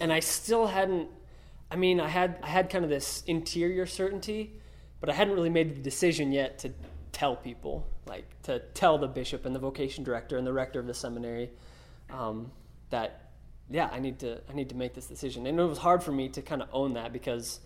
And 0.00 0.12
I 0.12 0.20
still 0.20 0.66
hadn't 0.66 1.08
I 1.74 1.76
mean, 1.76 1.98
I 1.98 2.06
had 2.06 2.38
I 2.40 2.46
had 2.46 2.70
kind 2.70 2.84
of 2.84 2.90
this 2.90 3.24
interior 3.26 3.84
certainty, 3.84 4.60
but 5.00 5.10
I 5.10 5.12
hadn't 5.12 5.34
really 5.34 5.50
made 5.50 5.74
the 5.74 5.80
decision 5.80 6.30
yet 6.30 6.58
to 6.60 6.70
tell 7.10 7.34
people, 7.34 7.84
like 8.06 8.26
to 8.44 8.60
tell 8.74 8.96
the 8.96 9.08
bishop 9.08 9.44
and 9.44 9.52
the 9.52 9.58
vocation 9.58 10.04
director 10.04 10.36
and 10.36 10.46
the 10.46 10.52
rector 10.52 10.78
of 10.78 10.86
the 10.86 10.94
seminary 10.94 11.50
um, 12.10 12.52
that 12.90 13.23
yeah, 13.70 13.88
I 13.92 13.98
need 13.98 14.18
to 14.20 14.40
I 14.48 14.52
need 14.54 14.68
to 14.70 14.74
make 14.74 14.94
this 14.94 15.06
decision. 15.06 15.46
And 15.46 15.58
it 15.58 15.64
was 15.64 15.78
hard 15.78 16.02
for 16.02 16.12
me 16.12 16.28
to 16.30 16.42
kind 16.42 16.62
of 16.62 16.68
own 16.72 16.94
that 16.94 17.12
because 17.12 17.60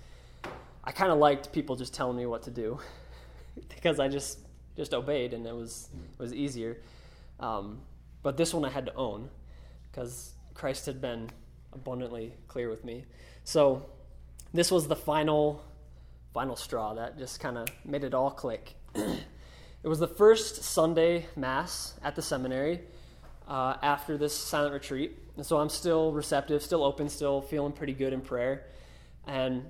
I 0.84 0.92
kind 0.92 1.10
of 1.10 1.18
liked 1.18 1.52
people 1.52 1.76
just 1.76 1.92
telling 1.94 2.16
me 2.16 2.26
what 2.26 2.42
to 2.44 2.50
do 2.50 2.78
because 3.74 3.98
I 3.98 4.08
just 4.08 4.38
just 4.76 4.94
obeyed 4.94 5.34
and 5.34 5.46
it 5.46 5.54
was 5.54 5.88
it 6.18 6.22
was 6.22 6.32
easier. 6.32 6.78
Um, 7.40 7.80
but 8.22 8.36
this 8.36 8.54
one 8.54 8.64
I 8.64 8.70
had 8.70 8.86
to 8.86 8.94
own 8.94 9.28
because 9.90 10.32
Christ 10.54 10.86
had 10.86 11.00
been 11.00 11.30
abundantly 11.72 12.34
clear 12.46 12.68
with 12.68 12.84
me. 12.84 13.04
So 13.44 13.86
this 14.54 14.70
was 14.70 14.88
the 14.88 14.96
final 14.96 15.64
final 16.32 16.56
straw 16.56 16.94
that 16.94 17.18
just 17.18 17.40
kind 17.40 17.58
of 17.58 17.68
made 17.84 18.04
it 18.04 18.14
all 18.14 18.30
click. 18.30 18.74
it 18.94 19.88
was 19.88 19.98
the 19.98 20.08
first 20.08 20.62
Sunday 20.62 21.26
mass 21.36 21.94
at 22.02 22.14
the 22.14 22.22
seminary 22.22 22.80
uh, 23.48 23.76
after 23.82 24.16
this 24.16 24.36
silent 24.36 24.74
retreat, 24.74 25.18
and 25.36 25.44
so 25.44 25.58
I'm 25.58 25.70
still 25.70 26.12
receptive, 26.12 26.62
still 26.62 26.84
open, 26.84 27.08
still 27.08 27.40
feeling 27.40 27.72
pretty 27.72 27.94
good 27.94 28.12
in 28.12 28.20
prayer, 28.20 28.66
and 29.26 29.64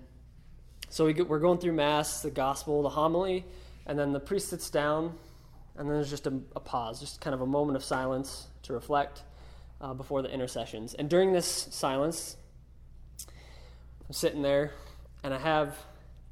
so 0.91 1.05
we 1.05 1.13
get, 1.13 1.29
we're 1.29 1.39
going 1.39 1.59
through 1.59 1.75
mass, 1.75 2.23
the 2.23 2.31
gospel, 2.31 2.83
the 2.83 2.89
homily, 2.89 3.45
and 3.87 3.99
then 3.99 4.13
the 4.13 4.21
priest 4.21 4.49
sits 4.49 4.71
down, 4.71 5.15
and 5.77 5.89
then 5.89 5.95
there's 5.97 6.11
just 6.11 6.27
a, 6.27 6.41
a 6.57 6.61
pause, 6.61 6.99
just 6.99 7.21
kind 7.21 7.35
of 7.35 7.41
a 7.41 7.47
moment 7.47 7.77
of 7.77 7.85
silence 7.85 8.49
to 8.63 8.73
reflect 8.73 9.23
uh, 9.81 9.95
before 9.95 10.23
the 10.23 10.31
intercessions. 10.31 10.95
And 10.95 11.09
during 11.09 11.33
this 11.33 11.69
silence, 11.71 12.37
I'm 13.27 14.13
sitting 14.13 14.43
there, 14.43 14.73
and 15.23 15.35
I 15.35 15.39
have 15.39 15.77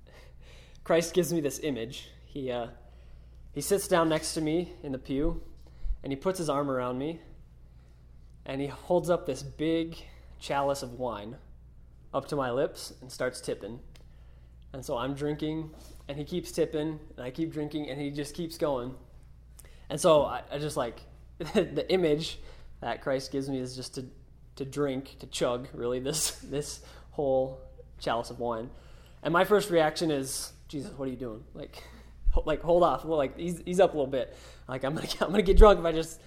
Christ 0.84 1.14
gives 1.14 1.32
me 1.32 1.40
this 1.40 1.60
image. 1.62 2.08
He 2.24 2.50
uh, 2.50 2.68
he 3.52 3.60
sits 3.60 3.88
down 3.88 4.08
next 4.08 4.34
to 4.34 4.40
me 4.40 4.72
in 4.82 4.92
the 4.92 4.98
pew, 4.98 5.42
and 6.02 6.12
he 6.12 6.16
puts 6.16 6.38
his 6.38 6.50
arm 6.50 6.70
around 6.70 6.98
me, 6.98 7.20
and 8.46 8.60
he 8.60 8.68
holds 8.68 9.10
up 9.10 9.26
this 9.26 9.42
big 9.42 9.96
chalice 10.38 10.82
of 10.82 10.94
wine 10.94 11.36
up 12.14 12.26
to 12.28 12.36
my 12.36 12.50
lips 12.50 12.94
and 13.02 13.10
starts 13.10 13.40
tipping. 13.40 13.80
And 14.72 14.84
so 14.84 14.96
I'm 14.96 15.14
drinking, 15.14 15.70
and 16.08 16.16
he 16.16 16.24
keeps 16.24 16.52
tipping, 16.52 17.00
and 17.16 17.24
I 17.24 17.30
keep 17.30 17.52
drinking, 17.52 17.90
and 17.90 18.00
he 18.00 18.10
just 18.10 18.34
keeps 18.34 18.56
going. 18.56 18.94
And 19.90 20.00
so 20.00 20.22
I, 20.22 20.42
I 20.50 20.58
just 20.58 20.76
like 20.76 21.00
the 21.38 21.84
image 21.90 22.38
that 22.80 23.02
Christ 23.02 23.32
gives 23.32 23.48
me 23.48 23.58
is 23.58 23.74
just 23.74 23.94
to, 23.96 24.04
to 24.56 24.64
drink, 24.64 25.18
to 25.20 25.26
chug, 25.26 25.68
really, 25.74 25.98
this, 25.98 26.30
this 26.50 26.80
whole 27.10 27.60
chalice 27.98 28.30
of 28.30 28.38
wine. 28.38 28.70
And 29.22 29.32
my 29.32 29.44
first 29.44 29.70
reaction 29.70 30.10
is, 30.10 30.52
Jesus, 30.68 30.92
what 30.96 31.08
are 31.08 31.10
you 31.10 31.16
doing? 31.16 31.42
Like, 31.54 31.82
like 32.44 32.62
hold 32.62 32.82
off. 32.82 33.04
Well, 33.04 33.18
like 33.18 33.36
he's, 33.38 33.60
he's 33.64 33.80
up 33.80 33.94
a 33.94 33.96
little 33.96 34.10
bit. 34.10 34.36
Like 34.68 34.84
I'm 34.84 34.94
gonna 34.94 35.08
I'm 35.20 35.30
gonna 35.30 35.42
get 35.42 35.56
drunk 35.56 35.78
if 35.78 35.84
I 35.84 35.92
just 35.92 36.20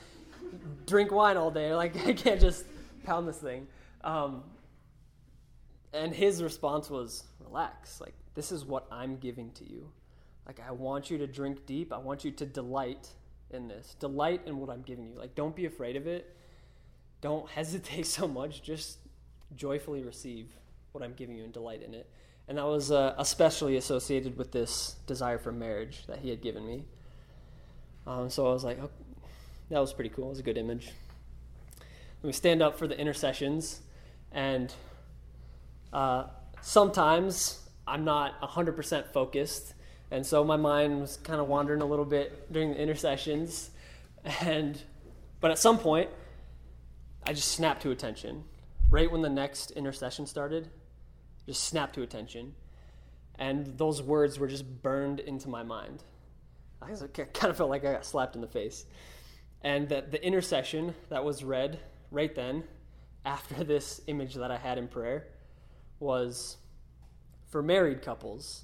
drink 0.85 1.11
wine 1.11 1.37
all 1.37 1.51
day. 1.51 1.73
Like 1.79 1.95
I 2.05 2.13
can't 2.13 2.39
just 2.39 2.65
pound 3.03 3.27
this 3.27 3.37
thing. 3.37 3.67
Um, 4.03 4.43
and 5.93 6.13
his 6.13 6.43
response 6.43 6.89
was, 6.89 7.23
relax. 7.39 7.99
Like 8.01 8.13
this 8.35 8.51
is 8.51 8.65
what 8.65 8.85
I'm 8.91 9.17
giving 9.17 9.51
to 9.51 9.69
you. 9.69 9.91
Like 10.45 10.59
I 10.67 10.71
want 10.71 11.09
you 11.09 11.17
to 11.19 11.27
drink 11.27 11.65
deep. 11.65 11.93
I 11.93 11.97
want 11.97 12.23
you 12.23 12.31
to 12.31 12.45
delight 12.45 13.07
in 13.51 13.67
this. 13.67 13.95
Delight 13.99 14.41
in 14.45 14.57
what 14.57 14.69
I'm 14.69 14.81
giving 14.81 15.07
you. 15.07 15.15
Like 15.17 15.35
don't 15.35 15.55
be 15.55 15.65
afraid 15.65 15.95
of 15.95 16.07
it. 16.07 16.35
Don't 17.21 17.49
hesitate 17.59 18.05
so 18.05 18.27
much. 18.27 18.61
Just 18.61 18.99
joyfully 19.55 20.03
receive 20.03 20.51
what 20.91 21.03
I'm 21.03 21.13
giving 21.13 21.37
you 21.37 21.43
and 21.43 21.53
delight 21.53 21.83
in 21.83 21.93
it. 21.93 22.09
And 22.47 22.57
that 22.57 22.65
was 22.65 22.91
uh, 22.91 23.13
especially 23.17 23.77
associated 23.77 24.37
with 24.37 24.51
this 24.51 24.95
desire 25.05 25.37
for 25.37 25.51
marriage 25.51 26.07
that 26.07 26.17
he 26.19 26.29
had 26.29 26.41
given 26.41 26.65
me. 26.65 26.83
Um, 28.07 28.29
so 28.29 28.47
I 28.47 28.53
was 28.53 28.63
like, 28.63 28.79
oh, 28.81 28.89
that 29.69 29.79
was 29.79 29.93
pretty 29.93 30.09
cool. 30.09 30.25
It 30.25 30.29
was 30.29 30.39
a 30.39 30.43
good 30.43 30.57
image. 30.57 30.91
We 32.21 32.33
stand 32.33 32.61
up 32.61 32.77
for 32.77 32.87
the 32.87 32.97
intercessions, 32.99 33.81
and 34.31 34.73
uh, 35.93 36.25
sometimes 36.61 37.69
I'm 37.87 38.03
not 38.03 38.41
100% 38.41 39.13
focused, 39.13 39.73
and 40.11 40.25
so 40.25 40.43
my 40.43 40.57
mind 40.57 41.01
was 41.01 41.17
kind 41.17 41.39
of 41.39 41.47
wandering 41.47 41.81
a 41.81 41.85
little 41.85 42.05
bit 42.05 42.51
during 42.51 42.71
the 42.71 42.81
intercessions. 42.81 43.71
And 44.41 44.81
but 45.39 45.51
at 45.51 45.59
some 45.59 45.77
point, 45.79 46.09
I 47.25 47.31
just 47.31 47.49
snapped 47.53 47.83
to 47.83 47.91
attention. 47.91 48.43
Right 48.91 49.09
when 49.09 49.21
the 49.21 49.29
next 49.29 49.71
intercession 49.71 50.25
started, 50.25 50.69
just 51.45 51.63
snapped 51.63 51.95
to 51.95 52.01
attention. 52.01 52.55
And 53.37 53.77
those 53.77 54.01
words 54.01 54.37
were 54.37 54.47
just 54.47 54.81
burned 54.81 55.21
into 55.21 55.47
my 55.47 55.63
mind. 55.63 56.03
I 56.81 56.87
kind 56.87 57.49
of 57.51 57.57
felt 57.57 57.69
like 57.69 57.85
I 57.85 57.93
got 57.93 58.05
slapped 58.05 58.35
in 58.35 58.41
the 58.41 58.47
face. 58.47 58.85
And 59.63 59.89
that 59.89 60.11
the 60.11 60.23
intercession 60.25 60.95
that 61.09 61.23
was 61.23 61.43
read 61.43 61.79
right 62.11 62.33
then, 62.33 62.63
after 63.25 63.63
this 63.63 64.01
image 64.07 64.35
that 64.35 64.51
I 64.51 64.57
had 64.57 64.77
in 64.77 64.87
prayer, 64.87 65.27
was 65.99 66.57
for 67.47 67.61
married 67.61 68.01
couples, 68.01 68.63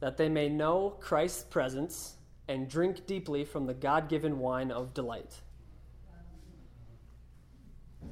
that 0.00 0.16
they 0.16 0.28
may 0.28 0.48
know 0.48 0.96
Christ's 1.00 1.42
presence 1.44 2.16
and 2.48 2.68
drink 2.68 3.06
deeply 3.06 3.44
from 3.44 3.66
the 3.66 3.74
God 3.74 4.08
given 4.08 4.38
wine 4.38 4.70
of 4.70 4.94
delight 4.94 5.40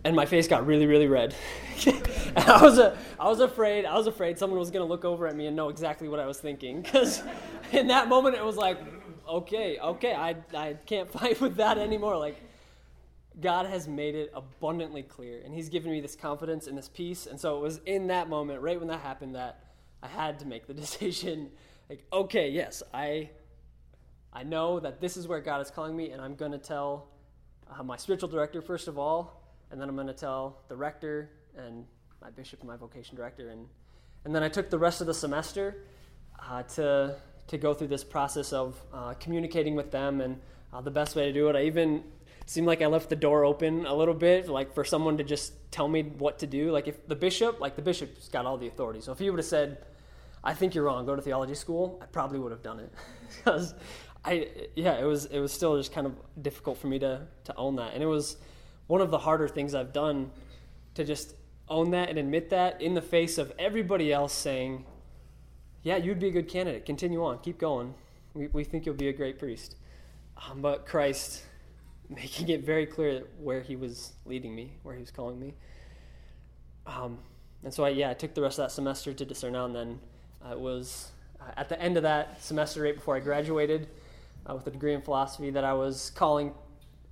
and 0.04 0.14
my 0.14 0.26
face 0.26 0.46
got 0.48 0.66
really, 0.66 0.86
really 0.86 1.06
red. 1.06 1.34
I 2.36 2.62
was, 2.62 2.78
a, 2.78 2.96
I 3.18 3.28
was 3.28 3.40
afraid. 3.40 3.84
I 3.84 3.96
was 3.96 4.06
afraid 4.06 4.38
someone 4.38 4.58
was 4.58 4.70
going 4.70 4.84
to 4.84 4.88
look 4.88 5.04
over 5.04 5.26
at 5.26 5.36
me 5.36 5.46
and 5.46 5.56
know 5.56 5.68
exactly 5.68 6.08
what 6.08 6.20
I 6.20 6.26
was 6.26 6.38
thinking. 6.38 6.82
Because 6.82 7.22
in 7.72 7.88
that 7.88 8.08
moment, 8.08 8.36
it 8.36 8.44
was 8.44 8.56
like, 8.56 8.78
okay, 9.28 9.78
okay, 9.78 10.14
I, 10.14 10.36
I 10.56 10.74
can't 10.86 11.10
fight 11.18 11.40
with 11.40 11.56
that 11.56 11.78
anymore. 11.78 12.16
Like, 12.16 12.36
God 13.40 13.66
has 13.66 13.86
made 13.86 14.14
it 14.14 14.32
abundantly 14.34 15.02
clear, 15.02 15.40
and 15.44 15.54
He's 15.54 15.68
given 15.68 15.92
me 15.92 16.00
this 16.00 16.16
confidence 16.16 16.66
and 16.66 16.76
this 16.76 16.88
peace. 16.88 17.26
And 17.26 17.38
so 17.38 17.56
it 17.56 17.60
was 17.60 17.80
in 17.86 18.08
that 18.08 18.28
moment, 18.28 18.60
right 18.60 18.78
when 18.78 18.88
that 18.88 19.00
happened, 19.00 19.34
that 19.34 19.64
I 20.02 20.08
had 20.08 20.38
to 20.40 20.46
make 20.46 20.66
the 20.66 20.74
decision. 20.84 21.50
Like, 21.88 22.04
okay, 22.12 22.50
yes, 22.50 22.82
I, 22.92 23.30
I 24.32 24.42
know 24.42 24.80
that 24.80 25.00
this 25.00 25.16
is 25.16 25.28
where 25.28 25.40
God 25.40 25.60
is 25.60 25.70
calling 25.70 25.96
me, 25.96 26.10
and 26.10 26.20
I'm 26.20 26.34
going 26.34 26.52
to 26.52 26.58
tell 26.58 27.08
uh, 27.70 27.82
my 27.82 27.96
spiritual 27.96 28.28
director 28.28 28.60
first 28.60 28.88
of 28.88 28.98
all, 28.98 29.42
and 29.70 29.80
then 29.80 29.88
I'm 29.88 29.94
going 29.94 30.06
to 30.06 30.12
tell 30.12 30.58
the 30.68 30.76
rector 30.76 31.30
and 31.56 31.84
my 32.20 32.30
bishop 32.30 32.60
and 32.60 32.68
my 32.68 32.76
vocation 32.76 33.16
director. 33.16 33.50
And, 33.50 33.66
and 34.24 34.34
then 34.34 34.42
I 34.42 34.48
took 34.48 34.70
the 34.70 34.78
rest 34.78 35.00
of 35.00 35.06
the 35.06 35.14
semester 35.14 35.84
uh, 36.38 36.62
to, 36.62 37.16
to 37.48 37.58
go 37.58 37.74
through 37.74 37.88
this 37.88 38.04
process 38.04 38.52
of 38.52 38.80
uh, 38.92 39.14
communicating 39.14 39.74
with 39.74 39.90
them 39.90 40.20
and 40.20 40.40
uh, 40.72 40.80
the 40.80 40.90
best 40.90 41.16
way 41.16 41.26
to 41.26 41.32
do 41.32 41.48
it. 41.48 41.56
I 41.56 41.62
even 41.64 42.04
seemed 42.46 42.66
like 42.66 42.80
I 42.80 42.86
left 42.86 43.08
the 43.08 43.16
door 43.16 43.44
open 43.44 43.84
a 43.86 43.94
little 43.94 44.14
bit, 44.14 44.48
like 44.48 44.72
for 44.74 44.84
someone 44.84 45.18
to 45.18 45.24
just 45.24 45.52
tell 45.70 45.88
me 45.88 46.02
what 46.02 46.38
to 46.38 46.46
do. 46.46 46.70
Like 46.70 46.88
if 46.88 47.06
the 47.06 47.16
bishop, 47.16 47.60
like 47.60 47.76
the 47.76 47.82
bishop's 47.82 48.28
got 48.28 48.46
all 48.46 48.56
the 48.56 48.68
authority. 48.68 49.00
So 49.00 49.12
if 49.12 49.18
he 49.18 49.28
would 49.30 49.38
have 49.38 49.46
said, 49.46 49.84
I 50.42 50.54
think 50.54 50.74
you're 50.74 50.84
wrong, 50.84 51.04
go 51.04 51.16
to 51.16 51.22
theology 51.22 51.54
school, 51.54 51.98
I 52.02 52.06
probably 52.06 52.38
would 52.38 52.52
have 52.52 52.62
done 52.62 52.80
it. 52.80 52.92
because 53.36 53.74
I, 54.24 54.48
yeah, 54.76 54.98
it 54.98 55.04
was, 55.04 55.26
it 55.26 55.40
was 55.40 55.52
still 55.52 55.76
just 55.76 55.92
kind 55.92 56.06
of 56.06 56.14
difficult 56.40 56.78
for 56.78 56.86
me 56.86 56.98
to, 57.00 57.26
to 57.44 57.56
own 57.56 57.76
that. 57.76 57.94
And 57.94 58.02
it 58.02 58.06
was, 58.06 58.36
one 58.88 59.02
of 59.02 59.10
the 59.10 59.18
harder 59.18 59.46
things 59.46 59.74
I've 59.74 59.92
done 59.92 60.30
to 60.94 61.04
just 61.04 61.34
own 61.68 61.92
that 61.92 62.08
and 62.08 62.18
admit 62.18 62.50
that 62.50 62.80
in 62.82 62.94
the 62.94 63.02
face 63.02 63.38
of 63.38 63.52
everybody 63.58 64.12
else 64.12 64.32
saying, 64.32 64.84
Yeah, 65.88 65.96
you'd 65.96 66.18
be 66.18 66.28
a 66.28 66.30
good 66.30 66.48
candidate. 66.48 66.84
Continue 66.84 67.24
on. 67.24 67.38
Keep 67.38 67.56
going. 67.56 67.94
We, 68.34 68.48
we 68.48 68.62
think 68.62 68.84
you'll 68.84 68.94
be 68.94 69.08
a 69.08 69.12
great 69.14 69.38
priest. 69.38 69.76
Um, 70.36 70.60
but 70.60 70.84
Christ 70.84 71.44
making 72.10 72.50
it 72.50 72.62
very 72.62 72.84
clear 72.84 73.22
where 73.40 73.62
he 73.62 73.74
was 73.74 74.12
leading 74.26 74.54
me, 74.54 74.74
where 74.82 74.94
he 74.94 75.00
was 75.00 75.10
calling 75.10 75.40
me. 75.40 75.54
Um, 76.86 77.16
and 77.64 77.72
so, 77.72 77.84
I, 77.84 77.88
yeah, 77.88 78.10
I 78.10 78.12
took 78.12 78.34
the 78.34 78.42
rest 78.42 78.58
of 78.58 78.64
that 78.66 78.70
semester 78.70 79.14
to 79.14 79.24
discern 79.24 79.56
out, 79.56 79.70
and 79.70 79.74
then 79.74 79.98
uh, 80.44 80.52
it 80.52 80.60
was 80.60 81.10
uh, 81.40 81.52
at 81.56 81.70
the 81.70 81.80
end 81.80 81.96
of 81.96 82.02
that 82.02 82.44
semester, 82.44 82.82
right 82.82 82.94
before 82.94 83.16
I 83.16 83.20
graduated 83.20 83.88
uh, 84.44 84.56
with 84.56 84.66
a 84.66 84.70
degree 84.70 84.92
in 84.92 85.00
philosophy, 85.00 85.48
that 85.48 85.64
I 85.64 85.72
was 85.72 86.10
calling 86.10 86.52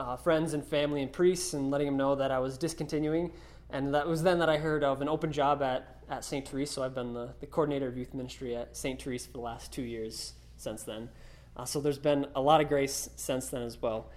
uh, 0.01 0.17
friends 0.17 0.53
and 0.53 0.63
family 0.63 1.01
and 1.01 1.11
priests 1.11 1.55
and 1.55 1.71
letting 1.71 1.87
them 1.87 1.97
know 1.97 2.15
that 2.15 2.31
I 2.31 2.41
was 2.41 2.59
discontinuing. 2.59 3.33
And 3.71 3.95
that 3.95 4.07
was 4.07 4.23
then 4.23 4.39
that 4.41 4.51
I 4.51 4.59
heard 4.59 4.85
of 4.85 5.01
an 5.01 5.09
open 5.09 5.33
job 5.33 5.63
at, 5.63 5.96
at 6.09 6.25
St. 6.25 6.47
Therese. 6.49 6.71
So 6.71 6.83
I've 6.83 6.95
been 6.95 7.15
the, 7.15 7.31
the 7.41 7.47
coordinator 7.47 7.89
of 7.89 7.97
youth 7.97 8.15
ministry 8.15 8.57
at 8.57 8.77
St. 8.77 9.01
Therese 9.01 9.27
for 9.27 9.33
the 9.33 9.41
last 9.41 9.73
two 9.73 9.83
years 9.83 10.35
since 10.57 10.83
then. 10.83 11.09
Uh, 11.57 11.65
so 11.65 11.81
there's 11.81 11.99
been 11.99 12.27
a 12.35 12.41
lot 12.41 12.61
of 12.61 12.69
grace 12.69 13.09
since 13.17 13.49
then 13.49 13.63
as 13.63 13.81
well. 13.81 14.11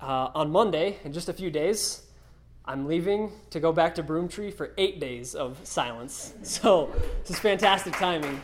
Uh, 0.00 0.30
on 0.34 0.50
Monday, 0.50 0.98
in 1.04 1.12
just 1.12 1.28
a 1.28 1.32
few 1.32 1.50
days, 1.50 2.02
I'm 2.64 2.86
leaving 2.86 3.32
to 3.50 3.60
go 3.60 3.72
back 3.72 3.94
to 3.96 4.02
Broomtree 4.02 4.52
for 4.52 4.72
eight 4.76 5.00
days 5.00 5.34
of 5.34 5.58
silence. 5.64 6.34
So 6.42 6.90
this 7.22 7.30
is 7.30 7.38
fantastic 7.38 7.94
timing. 7.94 8.40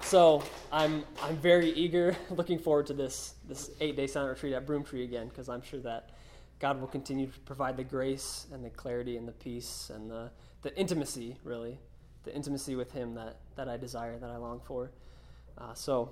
So 0.00 0.42
I'm 0.72 1.04
I'm 1.22 1.36
very 1.36 1.70
eager, 1.70 2.16
looking 2.30 2.58
forward 2.58 2.86
to 2.86 2.94
this 2.94 3.34
this 3.46 3.70
eight 3.80 3.94
day 3.94 4.06
silent 4.06 4.36
retreat 4.36 4.54
at 4.54 4.66
Broomtree 4.66 5.04
again, 5.04 5.28
because 5.28 5.48
I'm 5.48 5.62
sure 5.62 5.80
that 5.80 6.10
God 6.58 6.80
will 6.80 6.88
continue 6.88 7.26
to 7.26 7.38
provide 7.40 7.76
the 7.76 7.84
grace 7.84 8.46
and 8.52 8.64
the 8.64 8.70
clarity 8.70 9.16
and 9.16 9.26
the 9.28 9.32
peace 9.32 9.90
and 9.94 10.10
the 10.10 10.30
the 10.62 10.76
intimacy, 10.76 11.36
really, 11.44 11.78
the 12.24 12.34
intimacy 12.34 12.74
with 12.74 12.92
Him 12.92 13.14
that 13.14 13.36
that 13.56 13.68
I 13.68 13.76
desire, 13.76 14.18
that 14.18 14.30
I 14.30 14.36
long 14.36 14.60
for. 14.64 14.90
Uh, 15.56 15.74
so 15.74 16.10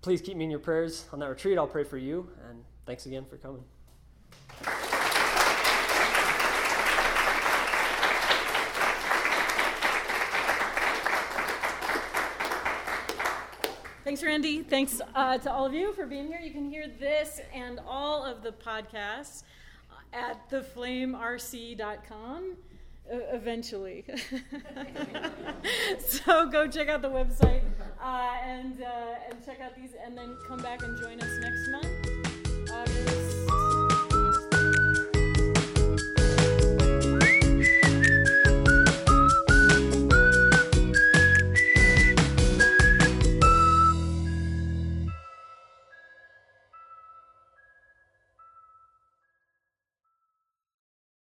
please 0.00 0.20
keep 0.20 0.36
me 0.36 0.44
in 0.44 0.50
your 0.50 0.60
prayers 0.60 1.06
on 1.12 1.18
that 1.20 1.28
retreat. 1.28 1.58
I'll 1.58 1.66
pray 1.66 1.84
for 1.84 1.98
you, 1.98 2.28
and 2.48 2.64
thanks 2.86 3.06
again 3.06 3.24
for 3.24 3.36
coming. 3.36 3.64
Thanks, 14.12 14.24
Randy. 14.24 14.62
Thanks 14.62 15.00
uh, 15.14 15.38
to 15.38 15.50
all 15.50 15.64
of 15.64 15.72
you 15.72 15.94
for 15.94 16.04
being 16.04 16.26
here. 16.26 16.38
You 16.38 16.50
can 16.50 16.68
hear 16.68 16.86
this 16.86 17.40
and 17.54 17.80
all 17.88 18.22
of 18.22 18.42
the 18.42 18.52
podcasts 18.52 19.44
at 20.12 20.50
theflamerc.com 20.50 22.56
uh, 23.10 23.16
eventually. 23.32 24.04
so 25.98 26.44
go 26.44 26.68
check 26.68 26.90
out 26.90 27.00
the 27.00 27.08
website 27.08 27.62
uh, 28.02 28.34
and, 28.44 28.82
uh, 28.82 29.30
and 29.30 29.42
check 29.46 29.62
out 29.62 29.74
these, 29.74 29.94
and 30.04 30.14
then 30.14 30.36
come 30.46 30.60
back 30.60 30.82
and 30.82 31.00
join 31.00 31.18
us 31.18 31.30
next 31.40 31.70
month, 31.70 31.88
August. 32.70 33.41